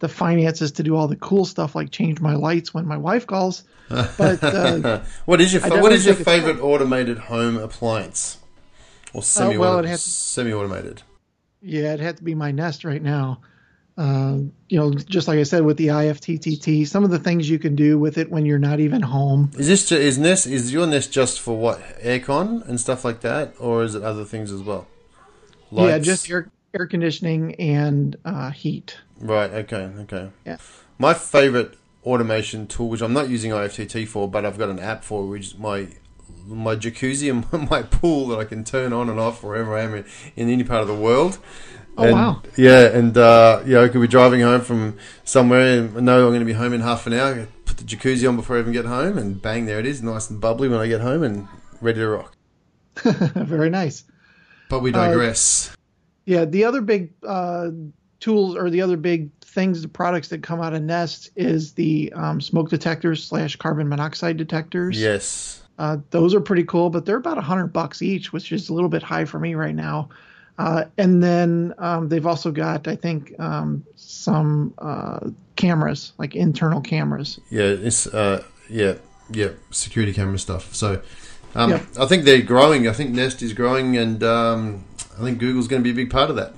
the 0.00 0.08
finances 0.08 0.72
to 0.72 0.82
do 0.82 0.96
all 0.96 1.06
the 1.08 1.16
cool 1.16 1.44
stuff 1.44 1.74
like 1.74 1.90
change 1.90 2.20
my 2.20 2.34
lights 2.34 2.72
when 2.74 2.86
my 2.86 2.96
wife 2.96 3.26
calls. 3.26 3.64
But 3.88 4.42
uh, 4.42 5.02
what 5.26 5.40
is 5.40 5.52
your 5.52 5.62
fa- 5.62 5.80
what 5.80 5.92
is 5.92 6.06
your 6.06 6.14
favorite 6.14 6.58
automated 6.60 7.18
home 7.18 7.56
appliance? 7.56 8.38
Or 9.12 9.22
semi 9.22 9.56
Uh, 9.56 9.60
well, 9.60 9.96
semi 9.96 10.52
automated. 10.52 11.02
yeah, 11.62 11.92
it 11.92 12.00
had 12.00 12.16
to 12.16 12.24
be 12.24 12.34
my 12.34 12.50
Nest 12.50 12.84
right 12.84 13.02
now. 13.02 13.40
Uh, 14.00 14.38
you 14.70 14.78
know, 14.78 14.94
just 14.94 15.28
like 15.28 15.38
I 15.38 15.42
said 15.42 15.62
with 15.62 15.76
the 15.76 15.88
IFTTT, 15.88 16.88
some 16.88 17.04
of 17.04 17.10
the 17.10 17.18
things 17.18 17.50
you 17.50 17.58
can 17.58 17.76
do 17.76 17.98
with 17.98 18.16
it 18.16 18.30
when 18.30 18.46
you're 18.46 18.58
not 18.58 18.80
even 18.80 19.02
home. 19.02 19.50
Is 19.58 19.68
this 19.68 19.92
is 19.92 20.16
Nest 20.16 20.46
is 20.46 20.72
your 20.72 20.86
Nest 20.86 21.12
just 21.12 21.38
for 21.38 21.58
what 21.58 21.80
aircon 21.98 22.66
and 22.66 22.80
stuff 22.80 23.04
like 23.04 23.20
that, 23.20 23.52
or 23.60 23.84
is 23.84 23.94
it 23.94 24.02
other 24.02 24.24
things 24.24 24.52
as 24.52 24.62
well? 24.62 24.88
Yeah, 25.70 25.98
just 25.98 26.30
air 26.30 26.50
air 26.72 26.86
conditioning 26.86 27.56
and 27.56 28.16
uh, 28.24 28.52
heat. 28.52 28.96
Right. 29.18 29.50
Okay. 29.50 29.90
Okay. 29.98 30.30
Yeah. 30.46 30.56
My 30.98 31.12
favorite 31.12 31.74
automation 32.02 32.66
tool, 32.68 32.88
which 32.88 33.02
I'm 33.02 33.12
not 33.12 33.28
using 33.28 33.50
IFTTT 33.50 34.08
for, 34.08 34.30
but 34.30 34.46
I've 34.46 34.56
got 34.56 34.70
an 34.70 34.78
app 34.78 35.04
for, 35.04 35.26
which 35.26 35.48
is 35.48 35.58
my 35.58 35.88
my 36.46 36.74
jacuzzi 36.74 37.30
and 37.30 37.70
my 37.70 37.82
pool 37.82 38.28
that 38.28 38.38
I 38.38 38.44
can 38.44 38.64
turn 38.64 38.94
on 38.94 39.10
and 39.10 39.20
off 39.20 39.42
wherever 39.42 39.76
I 39.76 39.82
am 39.82 39.94
in, 39.94 40.06
in 40.36 40.48
any 40.48 40.64
part 40.64 40.80
of 40.80 40.88
the 40.88 40.94
world. 40.94 41.38
Oh, 42.00 42.04
and, 42.04 42.12
wow. 42.12 42.42
Yeah, 42.56 42.86
and 42.86 43.16
uh, 43.16 43.62
yeah, 43.66 43.80
I 43.82 43.88
could 43.88 44.00
be 44.00 44.08
driving 44.08 44.40
home 44.40 44.60
from 44.62 44.96
somewhere 45.24 45.78
and 45.78 45.94
know 45.94 46.24
I'm 46.24 46.30
going 46.30 46.40
to 46.40 46.46
be 46.46 46.52
home 46.52 46.72
in 46.72 46.80
half 46.80 47.06
an 47.06 47.12
hour. 47.12 47.46
Put 47.64 47.76
the 47.76 47.84
jacuzzi 47.84 48.28
on 48.28 48.36
before 48.36 48.56
I 48.56 48.60
even 48.60 48.72
get 48.72 48.84
home, 48.86 49.18
and 49.18 49.40
bang, 49.40 49.66
there 49.66 49.78
it 49.78 49.86
is, 49.86 50.02
nice 50.02 50.30
and 50.30 50.40
bubbly 50.40 50.68
when 50.68 50.80
I 50.80 50.86
get 50.88 51.00
home 51.00 51.22
and 51.22 51.46
ready 51.80 52.00
to 52.00 52.08
rock. 52.08 52.36
Very 53.04 53.70
nice. 53.70 54.04
But 54.68 54.80
we 54.80 54.90
Uh, 54.92 55.06
digress. 55.08 55.74
Yeah, 56.26 56.44
the 56.44 56.64
other 56.64 56.80
big 56.80 57.12
uh, 57.26 57.70
tools 58.20 58.56
or 58.56 58.70
the 58.70 58.82
other 58.82 58.96
big 58.96 59.30
things, 59.40 59.82
the 59.82 59.88
products 59.88 60.28
that 60.28 60.42
come 60.42 60.60
out 60.60 60.74
of 60.74 60.82
Nest 60.82 61.30
is 61.36 61.72
the 61.72 62.12
um, 62.14 62.40
smoke 62.40 62.70
detectors 62.70 63.24
slash 63.24 63.56
carbon 63.56 63.88
monoxide 63.88 64.36
detectors. 64.36 65.00
yes. 65.00 65.56
Uh, 65.78 65.96
those 66.10 66.34
are 66.34 66.40
pretty 66.42 66.64
cool, 66.64 66.90
but 66.90 67.06
they're 67.06 67.16
about 67.16 67.38
a 67.38 67.40
hundred 67.40 67.68
bucks 67.68 68.02
each, 68.02 68.34
which 68.34 68.52
is 68.52 68.68
a 68.68 68.74
little 68.74 68.90
bit 68.90 69.02
high 69.02 69.24
for 69.24 69.38
me 69.38 69.54
right 69.54 69.74
now. 69.74 70.10
Uh, 70.60 70.84
and 70.98 71.22
then 71.22 71.72
um, 71.78 72.10
they've 72.10 72.26
also 72.26 72.50
got, 72.50 72.86
I 72.86 72.94
think, 72.94 73.32
um, 73.40 73.82
some 73.96 74.74
uh, 74.76 75.30
cameras, 75.56 76.12
like 76.18 76.36
internal 76.36 76.82
cameras. 76.82 77.40
Yeah, 77.48 77.62
it's 77.62 78.06
uh, 78.06 78.44
yeah, 78.68 78.96
yeah, 79.30 79.52
security 79.70 80.12
camera 80.12 80.38
stuff. 80.38 80.74
So, 80.74 81.00
um, 81.54 81.70
Yeah. 81.70 81.82
I 81.98 82.04
think 82.04 82.24
they're 82.24 82.42
growing. 82.42 82.86
I 82.88 82.92
think 82.92 83.10
Nest 83.10 83.40
is 83.40 83.54
growing, 83.54 83.96
and 83.96 84.22
um, 84.22 84.84
I 85.18 85.22
think 85.24 85.38
Google's 85.38 85.66
going 85.66 85.82
to 85.82 85.84
be 85.84 85.92
a 85.92 86.04
big 86.04 86.10
part 86.10 86.28
of 86.28 86.36
that. 86.36 86.52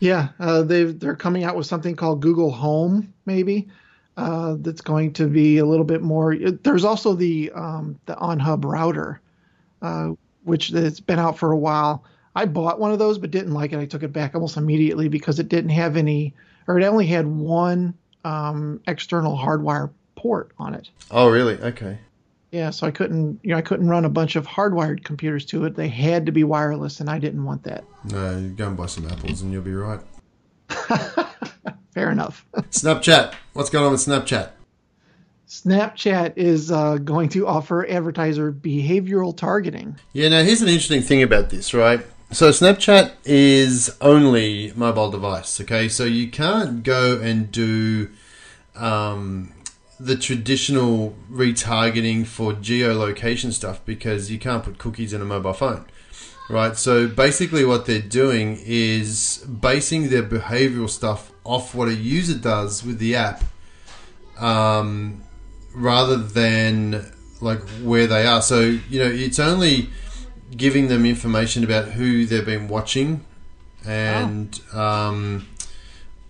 Yeah, 0.00 0.30
uh, 0.40 0.62
they 0.62 0.82
they're 0.84 1.14
coming 1.14 1.44
out 1.44 1.54
with 1.54 1.66
something 1.66 1.94
called 1.94 2.20
Google 2.20 2.50
Home, 2.50 3.14
maybe. 3.24 3.68
Uh, 4.16 4.56
that's 4.58 4.80
going 4.80 5.12
to 5.12 5.28
be 5.28 5.58
a 5.58 5.64
little 5.64 5.84
bit 5.84 6.02
more. 6.02 6.34
There's 6.36 6.84
also 6.84 7.14
the 7.14 7.52
um, 7.54 8.00
the 8.06 8.16
OnHub 8.16 8.64
router, 8.64 9.20
uh, 9.80 10.08
which 10.42 10.68
has 10.68 10.98
been 10.98 11.20
out 11.20 11.38
for 11.38 11.52
a 11.52 11.56
while. 11.56 12.02
I 12.34 12.44
bought 12.44 12.78
one 12.78 12.92
of 12.92 12.98
those, 12.98 13.18
but 13.18 13.30
didn't 13.30 13.52
like 13.52 13.72
it. 13.72 13.78
I 13.78 13.86
took 13.86 14.02
it 14.02 14.12
back 14.12 14.34
almost 14.34 14.56
immediately 14.56 15.08
because 15.08 15.38
it 15.38 15.48
didn't 15.48 15.70
have 15.70 15.96
any, 15.96 16.34
or 16.66 16.78
it 16.78 16.84
only 16.84 17.06
had 17.06 17.26
one 17.26 17.94
um, 18.24 18.80
external 18.86 19.36
hardwire 19.36 19.90
port 20.14 20.52
on 20.58 20.74
it. 20.74 20.90
Oh, 21.10 21.28
really? 21.28 21.54
Okay. 21.54 21.98
Yeah, 22.52 22.70
so 22.70 22.86
I 22.86 22.90
couldn't, 22.90 23.40
you 23.42 23.50
know, 23.50 23.56
I 23.56 23.62
couldn't 23.62 23.88
run 23.88 24.04
a 24.04 24.08
bunch 24.08 24.34
of 24.36 24.46
hardwired 24.46 25.04
computers 25.04 25.44
to 25.46 25.64
it. 25.64 25.76
They 25.76 25.88
had 25.88 26.26
to 26.26 26.32
be 26.32 26.42
wireless, 26.42 27.00
and 27.00 27.08
I 27.08 27.18
didn't 27.18 27.44
want 27.44 27.62
that. 27.64 27.84
No, 28.04 28.38
you 28.38 28.48
go 28.48 28.68
and 28.68 28.76
buy 28.76 28.86
some 28.86 29.06
apples, 29.08 29.42
and 29.42 29.52
you'll 29.52 29.62
be 29.62 29.72
right. 29.72 30.00
Fair 31.94 32.10
enough. 32.10 32.44
Snapchat. 32.54 33.34
What's 33.52 33.70
going 33.70 33.84
on 33.84 33.92
with 33.92 34.00
Snapchat? 34.00 34.50
Snapchat 35.48 36.34
is 36.36 36.70
uh, 36.70 36.96
going 36.96 37.28
to 37.30 37.46
offer 37.46 37.86
advertiser 37.88 38.52
behavioral 38.52 39.36
targeting. 39.36 39.96
Yeah. 40.12 40.28
Now, 40.28 40.42
here's 40.42 40.62
an 40.62 40.68
interesting 40.68 41.02
thing 41.02 41.22
about 41.22 41.50
this, 41.50 41.74
right? 41.74 42.04
So, 42.32 42.50
Snapchat 42.50 43.14
is 43.24 43.96
only 44.00 44.72
mobile 44.76 45.10
device. 45.10 45.60
Okay, 45.62 45.88
so 45.88 46.04
you 46.04 46.30
can't 46.30 46.84
go 46.84 47.18
and 47.18 47.50
do 47.50 48.08
um, 48.76 49.52
the 49.98 50.14
traditional 50.14 51.16
retargeting 51.28 52.24
for 52.24 52.52
geolocation 52.52 53.52
stuff 53.52 53.84
because 53.84 54.30
you 54.30 54.38
can't 54.38 54.62
put 54.62 54.78
cookies 54.78 55.12
in 55.12 55.20
a 55.20 55.24
mobile 55.24 55.52
phone. 55.52 55.86
Right, 56.48 56.76
so 56.76 57.08
basically, 57.08 57.64
what 57.64 57.86
they're 57.86 58.00
doing 58.00 58.60
is 58.64 59.38
basing 59.38 60.10
their 60.10 60.22
behavioral 60.22 60.88
stuff 60.88 61.32
off 61.42 61.74
what 61.74 61.88
a 61.88 61.94
user 61.94 62.38
does 62.38 62.84
with 62.84 63.00
the 63.00 63.16
app, 63.16 63.42
um, 64.38 65.20
rather 65.74 66.16
than 66.16 67.12
like 67.40 67.60
where 67.82 68.06
they 68.06 68.24
are. 68.24 68.40
So 68.40 68.60
you 68.60 69.00
know, 69.00 69.10
it's 69.10 69.40
only 69.40 69.90
giving 70.56 70.88
them 70.88 71.04
information 71.06 71.64
about 71.64 71.88
who 71.92 72.26
they've 72.26 72.44
been 72.44 72.68
watching 72.68 73.24
and 73.86 74.60
um, 74.72 75.46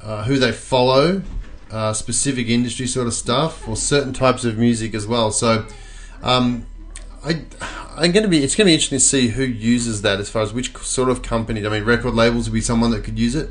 uh, 0.01 0.25
who 0.25 0.39
they 0.39 0.53
follow, 0.53 1.23
uh, 1.71 1.93
specific 1.93 2.49
industry 2.49 2.87
sort 2.87 3.07
of 3.07 3.15
stuff, 3.15 3.67
or 3.69 3.77
certain 3.77 4.13
types 4.13 4.45
of 4.45 4.57
music 4.59 4.95
as 4.95 5.07
well. 5.07 5.31
So, 5.33 5.67
um, 6.23 6.67
I, 7.25 7.43
I'm 7.97 8.13
going 8.13 8.23
to 8.23 8.29
be. 8.29 8.43
It's 8.43 8.55
going 8.57 8.67
to 8.67 8.71
be 8.71 8.75
interesting 8.75 8.97
to 8.99 9.05
see 9.05 9.29
who 9.29 9.43
uses 9.45 10.03
that 10.03 10.21
as 10.21 10.31
far 10.31 10.43
as 10.43 10.53
which 10.53 10.75
sort 10.79 11.09
of 11.11 11.23
company. 11.23 11.65
I 11.67 11.69
mean, 11.69 11.85
record 11.85 12.15
labels 12.15 12.49
would 12.49 12.55
be 12.55 12.61
someone 12.63 12.91
that 12.93 13.05
could 13.05 13.19
use 13.19 13.35
it, 13.35 13.51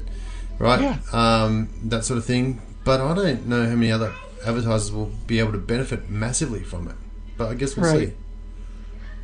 right? 0.57 0.81
Yeah. 0.81 0.97
Um, 1.11 1.69
that 1.83 2.03
sort 2.03 2.17
of 2.17 2.25
thing. 2.25 2.61
But 2.83 3.01
I 3.01 3.13
don't 3.13 3.45
know 3.47 3.65
how 3.67 3.75
many 3.75 3.91
other 3.91 4.13
advertisers 4.45 4.91
will 4.91 5.11
be 5.27 5.37
able 5.39 5.51
to 5.51 5.57
benefit 5.59 6.09
massively 6.09 6.61
from 6.61 6.87
it. 6.87 6.95
But 7.37 7.49
I 7.49 7.53
guess 7.53 7.75
we'll 7.75 7.85
Right. 7.93 8.09
see. 8.09 8.13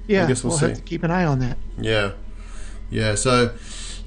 Yeah, 0.07 0.25
I 0.25 0.27
guess 0.27 0.43
we'll 0.43 0.51
we'll 0.51 0.59
see. 0.59 0.67
have 0.67 0.77
to 0.77 0.83
keep 0.83 1.03
an 1.03 1.11
eye 1.11 1.25
on 1.25 1.39
that. 1.39 1.57
Yeah, 1.79 2.11
yeah. 2.89 3.15
So 3.15 3.53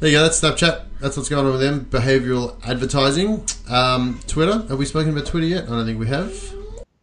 there 0.00 0.10
you 0.10 0.16
go. 0.16 0.22
That's 0.22 0.40
Snapchat. 0.40 0.84
That's 1.00 1.16
what's 1.16 1.28
going 1.28 1.46
on 1.46 1.52
with 1.52 1.60
them. 1.60 1.86
Behavioral 1.86 2.56
advertising. 2.66 3.44
Um, 3.68 4.20
Twitter. 4.26 4.66
Have 4.68 4.78
we 4.78 4.84
spoken 4.84 5.10
about 5.10 5.26
Twitter 5.26 5.46
yet? 5.46 5.64
I 5.64 5.68
don't 5.68 5.86
think 5.86 5.98
we 5.98 6.08
have. 6.08 6.54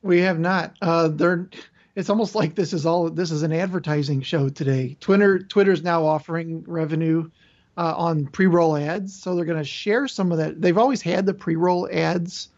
We 0.02 0.20
have 0.22 0.40
not. 0.40 0.76
Uh, 0.82 1.10
they're. 1.10 1.50
It's 1.96 2.10
almost 2.10 2.36
like 2.36 2.56
this 2.56 2.74
is 2.74 2.86
all. 2.86 3.10
This 3.10 3.32
is 3.32 3.44
an 3.44 3.54
advertising 3.54 4.22
show 4.22 4.50
today. 4.50 4.98
Twitter. 5.00 5.40
Twitter's 5.40 5.84
now 5.84 6.06
offering 6.06 6.64
revenue 6.68 7.30
uh, 7.78 7.94
on 7.98 8.28
pre-roll 8.28 8.78
ads, 8.78 9.14
so 9.14 9.36
they're 9.36 9.46
going 9.46 9.58
to 9.58 9.64
share 9.64 10.08
some 10.08 10.32
of 10.32 10.38
that. 10.38 10.62
They've 10.62 10.78
always 10.78 11.02
had 11.02 11.26
the 11.26 11.34
pre-roll 11.34 11.90
ads 11.92 12.50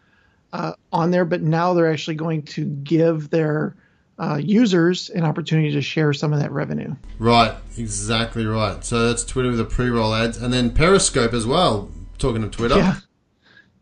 uh, 0.54 0.74
on 0.92 1.12
there, 1.12 1.26
but 1.26 1.42
now 1.42 1.74
they're 1.74 1.92
actually 1.92 2.16
going 2.16 2.44
to 2.44 2.66
give 2.66 3.30
their 3.30 3.76
uh, 4.20 4.40
users 4.42 5.10
an 5.12 5.24
opportunity 5.24 5.72
to 5.72 5.82
share 5.82 6.14
some 6.14 6.34
of 6.34 6.40
that 6.40 6.52
revenue. 6.52 6.96
Right, 7.20 7.54
exactly 7.78 8.46
right. 8.46 8.84
So 8.84 9.08
that's 9.08 9.24
Twitter 9.24 9.50
with 9.50 9.58
the 9.58 9.66
pre-roll 9.66 10.14
ads, 10.14 10.38
and 10.42 10.52
then 10.54 10.72
Periscope 10.72 11.34
as 11.34 11.46
well. 11.46 11.90
Talking 12.18 12.44
of 12.44 12.52
Twitter, 12.52 12.78
Yeah. 12.78 12.96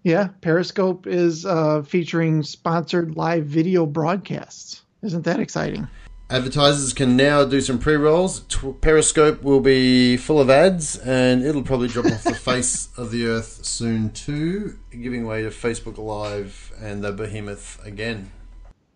Yeah, 0.04 0.28
Periscope 0.41 1.08
is 1.08 1.48
uh, 1.48 1.82
featuring 1.82 2.43
sponsored 2.43 3.15
live 3.17 3.45
video 3.45 3.88
broadcasts. 3.88 4.84
Isn't 5.02 5.24
that 5.24 5.39
exciting? 5.39 5.88
advertisers 6.30 6.91
can 6.93 7.15
now 7.15 7.45
do 7.45 7.62
some 7.62 7.78
pre-rolls. 7.78 8.39
Tw- 8.50 8.80
Periscope 8.82 9.43
will 9.43 9.60
be 9.60 10.17
full 10.17 10.39
of 10.39 10.50
ads, 10.50 10.98
and 10.98 11.43
it'll 11.43 11.62
probably 11.63 11.88
drop 11.88 12.06
off 12.08 12.24
the 12.24 12.34
face 12.52 12.89
of 12.98 13.12
the 13.12 13.26
earth 13.28 13.63
soon 13.65 14.10
too, 14.12 14.78
giving 14.91 15.26
way 15.26 15.43
to 15.43 15.50
Facebook 15.50 15.98
Live 15.98 16.71
and 16.82 17.04
the 17.04 17.12
behemoth 17.12 17.80
again. 17.86 18.32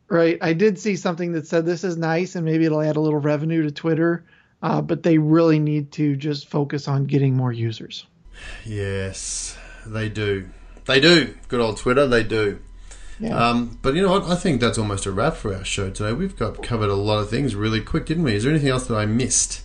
Right. 0.09 0.37
I 0.41 0.53
did 0.53 0.79
see 0.79 0.95
something 0.95 1.33
that 1.33 1.47
said 1.47 1.65
this 1.65 1.83
is 1.83 1.95
nice 1.95 2.35
and 2.35 2.43
maybe 2.43 2.65
it'll 2.65 2.81
add 2.81 2.95
a 2.95 2.99
little 2.99 3.19
revenue 3.19 3.63
to 3.63 3.71
Twitter, 3.71 4.25
uh, 4.61 4.81
but 4.81 5.03
they 5.03 5.17
really 5.19 5.59
need 5.59 5.91
to 5.93 6.15
just 6.15 6.49
focus 6.49 6.87
on 6.87 7.05
getting 7.05 7.35
more 7.35 7.51
users. 7.51 8.05
Yes, 8.65 9.57
they 9.85 10.09
do. 10.09 10.49
They 10.85 10.99
do. 10.99 11.35
Good 11.47 11.59
old 11.59 11.77
Twitter, 11.77 12.07
they 12.07 12.23
do. 12.23 12.59
Yeah. 13.19 13.37
Um, 13.37 13.77
but 13.81 13.95
you 13.95 14.01
know 14.01 14.11
what? 14.11 14.23
I 14.23 14.35
think 14.35 14.61
that's 14.61 14.77
almost 14.77 15.05
a 15.05 15.11
wrap 15.11 15.35
for 15.35 15.53
our 15.53 15.65
show 15.65 15.89
today. 15.89 16.13
We've 16.13 16.35
got 16.35 16.63
covered 16.63 16.89
a 16.89 16.95
lot 16.95 17.19
of 17.19 17.29
things 17.29 17.53
really 17.53 17.81
quick, 17.81 18.05
didn't 18.05 18.23
we? 18.23 18.33
Is 18.35 18.43
there 18.43 18.51
anything 18.51 18.69
else 18.69 18.87
that 18.87 18.95
I 18.95 19.05
missed? 19.05 19.63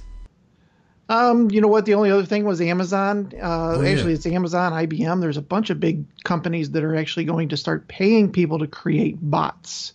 Um, 1.09 1.51
you 1.51 1.61
know 1.61 1.69
what? 1.69 1.85
The 1.85 1.95
only 1.95 2.11
other 2.11 2.25
thing 2.25 2.45
was 2.45 2.61
Amazon. 2.61 3.33
Uh, 3.35 3.77
Oh, 3.77 3.81
yeah. 3.83 3.91
Actually, 3.91 4.15
it's 4.15 4.27
Amazon, 4.27 4.73
IBM. 4.73 5.21
There's 5.21 5.37
a 5.37 5.43
bunch 5.43 5.71
of 5.71 5.79
big 5.79 6.05
companies 6.25 6.71
that 6.73 6.83
are 6.83 6.97
actually 6.97 7.27
going 7.27 7.51
to 7.51 7.57
start 7.57 7.89
paying 7.89 8.33
people 8.33 8.59
to 8.59 8.67
create 8.67 9.19
bots. 9.21 9.93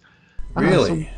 Uh, 0.57 0.61
Really? 0.61 1.03
so- 1.05 1.09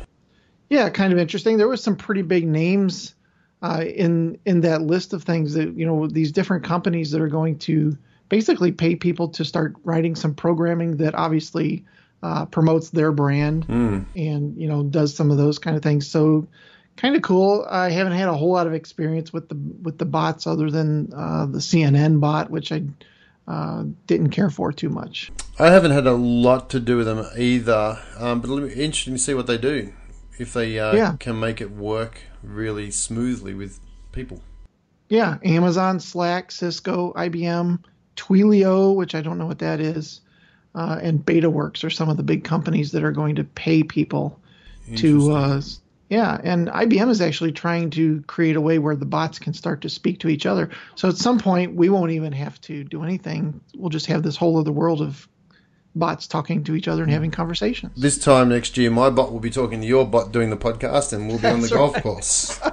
yeah, 0.70 0.88
kind 0.88 1.12
of 1.12 1.18
interesting. 1.18 1.58
There 1.58 1.68
was 1.68 1.82
some 1.82 1.96
pretty 1.96 2.22
big 2.22 2.46
names 2.46 3.14
uh, 3.62 3.84
in 3.86 4.38
in 4.46 4.62
that 4.62 4.82
list 4.82 5.12
of 5.12 5.22
things 5.22 5.54
that 5.54 5.76
you 5.76 5.84
know 5.86 6.06
these 6.06 6.32
different 6.32 6.64
companies 6.64 7.10
that 7.10 7.20
are 7.20 7.28
going 7.28 7.58
to 7.60 7.96
basically 8.30 8.72
pay 8.72 8.96
people 8.96 9.28
to 9.28 9.44
start 9.44 9.74
writing 9.84 10.14
some 10.16 10.34
programming 10.34 10.96
that 10.96 11.14
obviously 11.14 11.84
uh, 12.22 12.46
promotes 12.46 12.88
their 12.90 13.12
brand 13.12 13.66
Mm. 13.68 14.06
and 14.16 14.56
you 14.56 14.66
know 14.66 14.82
does 14.82 15.14
some 15.14 15.30
of 15.30 15.36
those 15.36 15.58
kind 15.58 15.76
of 15.76 15.82
things. 15.82 16.06
So 16.08 16.48
kind 16.96 17.14
of 17.16 17.22
cool. 17.22 17.66
I 17.68 17.90
haven't 17.90 18.14
had 18.14 18.28
a 18.28 18.34
whole 18.34 18.52
lot 18.52 18.66
of 18.66 18.72
experience 18.74 19.30
with 19.32 19.48
the 19.50 19.56
with 19.82 19.98
the 19.98 20.06
bots 20.06 20.46
other 20.46 20.70
than 20.70 21.12
uh, 21.14 21.44
the 21.46 21.58
CNN 21.58 22.18
bot, 22.20 22.50
which 22.50 22.72
I 22.72 22.82
uh, 23.48 23.84
didn't 24.06 24.30
care 24.30 24.50
for 24.50 24.72
too 24.72 24.88
much. 24.88 25.32
I 25.58 25.70
haven't 25.70 25.90
had 25.90 26.06
a 26.06 26.12
lot 26.14 26.70
to 26.70 26.80
do 26.80 26.96
with 26.96 27.06
them 27.06 27.26
either, 27.36 27.98
um, 28.18 28.40
but 28.40 28.50
it'll 28.50 28.66
be 28.68 28.72
interesting 28.72 29.14
to 29.14 29.18
see 29.18 29.34
what 29.34 29.46
they 29.46 29.58
do. 29.58 29.92
If 30.38 30.54
they 30.54 30.78
uh, 30.78 30.94
Yeah. 30.94 31.16
can 31.18 31.38
make 31.38 31.60
it 31.60 31.70
work 31.70 32.20
really 32.42 32.90
smoothly 32.90 33.54
with 33.54 33.78
people. 34.12 34.40
Yeah, 35.08 35.36
Amazon, 35.44 36.00
Slack, 36.00 36.50
Cisco, 36.50 37.12
IBM, 37.14 37.80
Twilio, 38.16 38.94
which 38.94 39.14
I 39.14 39.20
don't 39.20 39.38
know 39.38 39.46
what 39.46 39.58
that 39.58 39.80
is, 39.80 40.20
uh, 40.74 40.98
and 41.02 41.24
BetaWorks 41.24 41.84
are 41.84 41.90
some 41.90 42.08
of 42.08 42.16
the 42.16 42.22
big 42.22 42.44
companies 42.44 42.92
that 42.92 43.04
are 43.04 43.12
going 43.12 43.34
to 43.36 43.44
pay 43.44 43.82
people 43.82 44.38
to. 44.96 45.30
Yeah, 46.12 46.38
and 46.44 46.68
IBM 46.68 47.08
is 47.08 47.22
actually 47.22 47.52
trying 47.52 47.88
to 47.92 48.22
create 48.26 48.56
a 48.56 48.60
way 48.60 48.78
where 48.78 48.94
the 48.94 49.06
bots 49.06 49.38
can 49.38 49.54
start 49.54 49.80
to 49.80 49.88
speak 49.88 50.20
to 50.20 50.28
each 50.28 50.44
other. 50.44 50.68
So 50.94 51.08
at 51.08 51.16
some 51.16 51.38
point, 51.38 51.74
we 51.74 51.88
won't 51.88 52.10
even 52.10 52.34
have 52.34 52.60
to 52.62 52.84
do 52.84 53.02
anything. 53.02 53.62
We'll 53.74 53.88
just 53.88 54.04
have 54.08 54.22
this 54.22 54.36
whole 54.36 54.58
other 54.58 54.72
world 54.72 55.00
of 55.00 55.26
bots 55.94 56.26
talking 56.26 56.64
to 56.64 56.76
each 56.76 56.86
other 56.86 57.02
and 57.02 57.10
having 57.10 57.30
conversations. 57.30 57.98
This 57.98 58.18
time 58.18 58.50
next 58.50 58.76
year, 58.76 58.90
my 58.90 59.08
bot 59.08 59.32
will 59.32 59.40
be 59.40 59.48
talking 59.48 59.80
to 59.80 59.86
your 59.86 60.06
bot 60.06 60.32
doing 60.32 60.50
the 60.50 60.56
podcast, 60.58 61.14
and 61.14 61.28
we'll 61.28 61.38
be 61.38 61.46
on 61.46 61.62
the 61.62 61.68
That's 61.68 61.72
golf 61.72 62.02
course. 62.02 62.60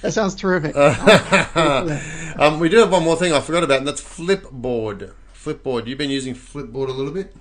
That 0.00 0.12
sounds 0.12 0.34
terrific. 0.34 0.74
um, 2.38 2.58
we 2.58 2.70
do 2.70 2.78
have 2.78 2.90
one 2.90 3.04
more 3.04 3.16
thing 3.16 3.34
I 3.34 3.40
forgot 3.40 3.64
about, 3.64 3.80
and 3.80 3.86
that's 3.86 4.00
Flipboard. 4.00 5.12
Flipboard. 5.34 5.86
You've 5.86 5.98
been 5.98 6.08
using 6.08 6.34
Flipboard 6.34 6.88
a 6.88 6.92
little 6.92 7.12
bit. 7.12 7.36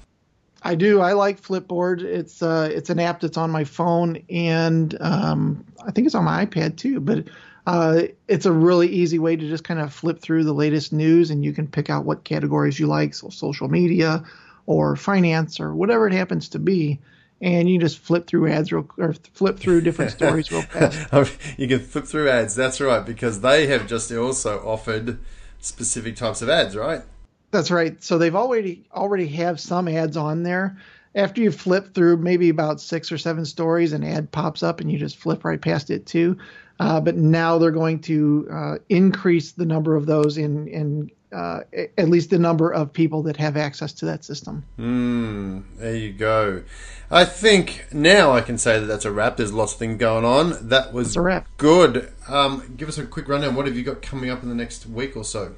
I 0.63 0.75
do. 0.75 0.99
I 0.99 1.13
like 1.13 1.41
Flipboard. 1.41 2.01
It's 2.01 2.41
uh, 2.41 2.69
it's 2.71 2.89
an 2.89 2.99
app 2.99 3.21
that's 3.21 3.37
on 3.37 3.49
my 3.49 3.63
phone, 3.63 4.21
and 4.29 4.95
um, 5.01 5.65
I 5.85 5.91
think 5.91 6.05
it's 6.05 6.15
on 6.15 6.25
my 6.25 6.45
iPad 6.45 6.75
too. 6.75 6.99
But 6.99 7.25
uh, 7.65 8.03
it's 8.27 8.45
a 8.45 8.51
really 8.51 8.87
easy 8.87 9.19
way 9.19 9.35
to 9.35 9.47
just 9.47 9.63
kind 9.63 9.79
of 9.79 9.93
flip 9.93 10.19
through 10.19 10.43
the 10.43 10.53
latest 10.53 10.91
news, 10.91 11.29
and 11.29 11.45
you 11.45 11.53
can 11.53 11.67
pick 11.67 11.89
out 11.89 12.05
what 12.05 12.23
categories 12.23 12.79
you 12.79 12.87
like, 12.87 13.13
so 13.13 13.29
social 13.29 13.69
media, 13.69 14.23
or 14.65 14.95
finance, 14.95 15.59
or 15.59 15.73
whatever 15.73 16.07
it 16.07 16.13
happens 16.13 16.49
to 16.49 16.59
be, 16.59 16.99
and 17.41 17.69
you 17.69 17.79
just 17.79 17.99
flip 17.99 18.27
through 18.27 18.51
ads 18.51 18.71
real, 18.71 18.89
or 18.97 19.13
flip 19.33 19.59
through 19.59 19.81
different 19.81 20.11
stories 20.11 20.51
real 20.51 20.61
fast. 20.63 21.37
you 21.57 21.67
can 21.67 21.79
flip 21.79 22.05
through 22.05 22.29
ads. 22.29 22.55
That's 22.55 22.81
right, 22.81 23.05
because 23.05 23.41
they 23.41 23.67
have 23.67 23.87
just 23.87 24.11
also 24.11 24.59
offered 24.67 25.19
specific 25.59 26.15
types 26.15 26.41
of 26.41 26.49
ads, 26.49 26.75
right? 26.75 27.03
That's 27.51 27.71
right. 27.71 28.01
So 28.03 28.17
they've 28.17 28.35
already 28.35 28.85
already 28.93 29.27
have 29.27 29.59
some 29.59 29.87
ads 29.87 30.17
on 30.17 30.43
there. 30.43 30.77
After 31.15 31.41
you 31.41 31.51
flip 31.51 31.95
through 31.95 32.17
maybe 32.17 32.49
about 32.49 32.79
six 32.79 33.11
or 33.11 33.17
seven 33.17 33.43
stories, 33.45 33.93
an 33.93 34.03
ad 34.03 34.31
pops 34.31 34.61
up 34.61 34.79
and 34.79 34.91
you 34.91 34.99
just 34.99 35.17
flip 35.17 35.43
right 35.43 35.59
past 35.59 35.89
it 35.89 36.05
too. 36.05 36.37
Uh, 36.79 37.01
but 37.01 37.15
now 37.17 37.57
they're 37.57 37.71
going 37.71 37.99
to 37.99 38.47
uh, 38.51 38.75
increase 38.87 39.51
the 39.53 39.65
number 39.65 39.95
of 39.95 40.05
those 40.05 40.37
in 40.37 40.67
in 40.67 41.11
uh, 41.35 41.59
at 41.97 42.09
least 42.09 42.29
the 42.31 42.39
number 42.39 42.71
of 42.73 42.91
people 42.91 43.21
that 43.23 43.37
have 43.37 43.55
access 43.57 43.93
to 43.93 44.05
that 44.05 44.23
system. 44.23 44.63
Hmm. 44.77 45.59
There 45.77 45.95
you 45.95 46.13
go. 46.13 46.63
I 47.11 47.25
think 47.25 47.85
now 47.91 48.31
I 48.31 48.41
can 48.41 48.57
say 48.57 48.79
that 48.79 48.85
that's 48.85 49.05
a 49.05 49.11
wrap. 49.11 49.37
There's 49.37 49.53
lots 49.53 49.73
of 49.73 49.79
things 49.79 49.97
going 49.99 50.25
on. 50.25 50.69
That 50.69 50.91
was 50.93 51.07
It's 51.09 51.15
a 51.17 51.21
wrap. 51.21 51.47
good. 51.57 52.11
Um, 52.27 52.73
give 52.77 52.87
us 52.89 52.97
a 52.97 53.05
quick 53.05 53.27
rundown. 53.27 53.55
What 53.55 53.65
have 53.67 53.75
you 53.75 53.83
got 53.83 54.01
coming 54.01 54.29
up 54.31 54.41
in 54.41 54.49
the 54.49 54.55
next 54.55 54.87
week 54.87 55.15
or 55.17 55.23
so? 55.23 55.53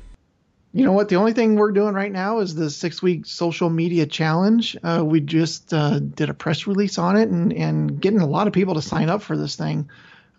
You 0.73 0.85
know 0.85 0.93
what? 0.93 1.09
The 1.09 1.17
only 1.17 1.33
thing 1.33 1.55
we're 1.55 1.71
doing 1.71 1.93
right 1.93 2.11
now 2.11 2.39
is 2.39 2.55
the 2.55 2.69
six 2.69 3.01
week 3.01 3.25
social 3.25 3.69
media 3.69 4.05
challenge. 4.05 4.77
Uh, 4.81 5.03
we 5.05 5.19
just 5.19 5.73
uh, 5.73 5.99
did 5.99 6.29
a 6.29 6.33
press 6.33 6.65
release 6.65 6.97
on 6.97 7.17
it 7.17 7.29
and, 7.29 7.51
and 7.51 7.99
getting 7.99 8.21
a 8.21 8.25
lot 8.25 8.47
of 8.47 8.53
people 8.53 8.75
to 8.75 8.81
sign 8.81 9.09
up 9.09 9.21
for 9.21 9.35
this 9.35 9.55
thing. 9.55 9.89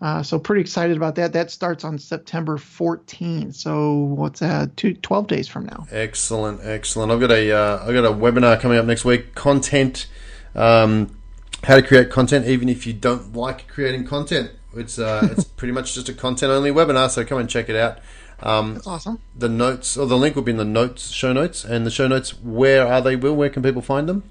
Uh, 0.01 0.21
so 0.21 0.37
pretty 0.37 0.59
excited 0.59 0.97
about 0.97 1.15
that. 1.15 1.31
That 1.33 1.49
starts 1.49 1.85
on 1.85 1.97
September 1.97 2.57
14th. 2.57 3.55
So 3.55 3.93
what's 3.93 4.41
that? 4.41 4.75
Two, 4.75 4.95
12 4.95 5.27
days 5.27 5.47
from 5.47 5.65
now. 5.65 5.87
Excellent, 5.91 6.59
excellent. 6.63 7.11
I've 7.11 7.21
got 7.21 7.31
a 7.31 7.51
uh, 7.51 7.85
I've 7.87 7.93
got 7.93 8.03
a 8.03 8.11
webinar 8.11 8.59
coming 8.59 8.77
up 8.77 8.85
next 8.85 9.05
week. 9.05 9.33
Content, 9.33 10.07
um, 10.55 11.15
how 11.63 11.75
to 11.75 11.81
create 11.81 12.09
content, 12.09 12.47
even 12.47 12.67
if 12.67 12.85
you 12.85 12.91
don't 12.91 13.33
like 13.33 13.67
creating 13.69 14.05
content. 14.05 14.51
It's 14.75 14.99
uh, 14.99 15.29
it's 15.31 15.43
pretty 15.57 15.71
much 15.71 15.93
just 15.93 16.09
a 16.09 16.13
content 16.13 16.51
only 16.51 16.71
webinar. 16.71 17.09
So 17.09 17.23
come 17.23 17.37
and 17.37 17.49
check 17.49 17.69
it 17.69 17.75
out. 17.77 17.99
Um, 18.41 18.73
That's 18.75 18.87
awesome. 18.87 19.19
the 19.37 19.49
notes 19.49 19.95
or 19.97 20.05
the 20.05 20.17
link 20.17 20.35
will 20.35 20.43
be 20.43 20.51
in 20.51 20.57
the 20.57 20.65
notes, 20.65 21.09
show 21.11 21.31
notes, 21.33 21.63
and 21.63 21.85
the 21.85 21.91
show 21.91 22.07
notes. 22.07 22.39
Where 22.41 22.87
are 22.87 23.01
they? 23.01 23.15
Will 23.15 23.35
where 23.35 23.49
can 23.49 23.63
people 23.63 23.81
find 23.81 24.09
them? 24.09 24.23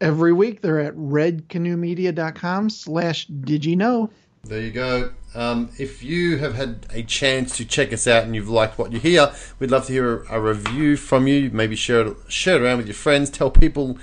Every 0.00 0.32
week 0.32 0.60
they're 0.62 0.78
at 0.80 0.94
redcanoemedia.com 0.94 2.70
slash 2.70 3.26
did 3.26 3.64
you 3.64 3.76
know. 3.76 4.10
There 4.44 4.60
you 4.60 4.70
go. 4.70 5.12
Um, 5.34 5.70
if 5.78 6.02
you 6.02 6.38
have 6.38 6.54
had 6.54 6.86
a 6.90 7.02
chance 7.02 7.56
to 7.56 7.64
check 7.64 7.92
us 7.92 8.06
out 8.06 8.22
and 8.24 8.34
you've 8.34 8.48
liked 8.48 8.78
what 8.78 8.92
you 8.92 9.00
hear, 9.00 9.32
we'd 9.58 9.70
love 9.70 9.86
to 9.86 9.92
hear 9.92 10.22
a, 10.24 10.36
a 10.36 10.40
review 10.40 10.96
from 10.96 11.26
you. 11.26 11.50
Maybe 11.52 11.76
share 11.76 12.06
it, 12.06 12.16
share 12.28 12.56
it 12.56 12.62
around 12.62 12.78
with 12.78 12.86
your 12.86 12.94
friends. 12.94 13.28
Tell 13.30 13.50
people 13.50 13.98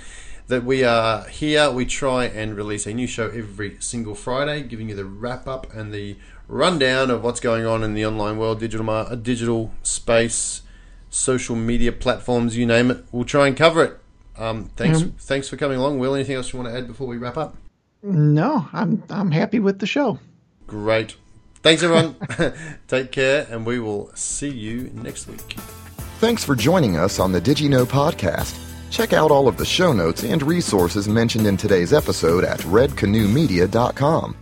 that 0.48 0.64
we 0.64 0.84
are 0.84 1.26
here. 1.28 1.70
We 1.70 1.86
try 1.86 2.26
and 2.26 2.54
release 2.56 2.86
a 2.86 2.92
new 2.94 3.06
show 3.06 3.28
every 3.30 3.76
single 3.80 4.14
Friday, 4.14 4.62
giving 4.62 4.88
you 4.90 4.94
the 4.94 5.04
wrap 5.04 5.48
up 5.48 5.72
and 5.74 5.92
the 5.92 6.16
rundown 6.48 7.10
of 7.10 7.22
what's 7.24 7.40
going 7.40 7.66
on 7.66 7.82
in 7.82 7.94
the 7.94 8.04
online 8.06 8.38
world, 8.38 8.60
digital 8.60 8.84
mar- 8.86 9.06
uh, 9.10 9.14
digital 9.14 9.72
space, 9.82 10.62
social 11.10 11.56
media 11.56 11.92
platforms, 11.92 12.56
you 12.56 12.66
name 12.66 12.90
it. 12.90 13.04
We'll 13.12 13.24
try 13.24 13.46
and 13.48 13.56
cover 13.56 13.82
it. 13.84 13.98
Um, 14.38 14.70
thanks, 14.76 15.00
Mhm. 15.02 15.12
thanks 15.18 15.48
for 15.48 15.56
coming 15.56 15.78
along. 15.78 15.98
Will, 15.98 16.14
anything 16.14 16.36
else 16.36 16.52
you 16.52 16.58
want 16.60 16.70
to 16.72 16.76
add 16.78 16.86
before 16.86 17.06
we 17.06 17.16
wrap 17.16 17.36
up? 17.36 17.56
No, 18.02 18.68
I'm 18.72 19.02
I'm 19.10 19.30
happy 19.30 19.58
with 19.58 19.78
the 19.78 19.86
show. 19.86 20.18
Great. 20.66 21.16
Thanks, 21.62 21.82
everyone. 21.82 22.14
Take 22.88 23.10
care, 23.10 23.46
and 23.50 23.66
we 23.66 23.80
will 23.80 24.10
see 24.14 24.50
you 24.50 24.90
next 24.94 25.26
week. 25.26 25.56
Thanks 26.20 26.44
for 26.44 26.54
joining 26.54 26.96
us 26.96 27.18
on 27.18 27.32
the 27.32 27.40
Did 27.40 27.58
You 27.58 27.68
Know 27.68 27.84
podcast. 27.86 28.54
Check 28.90 29.12
out 29.12 29.30
all 29.32 29.48
of 29.48 29.56
the 29.56 29.64
show 29.64 29.92
notes 29.92 30.22
and 30.22 30.42
resources 30.42 31.08
mentioned 31.08 31.46
in 31.46 31.56
today's 31.56 31.92
episode 31.92 32.44
at 32.44 32.60
redcanoemedia.com. 32.60 34.36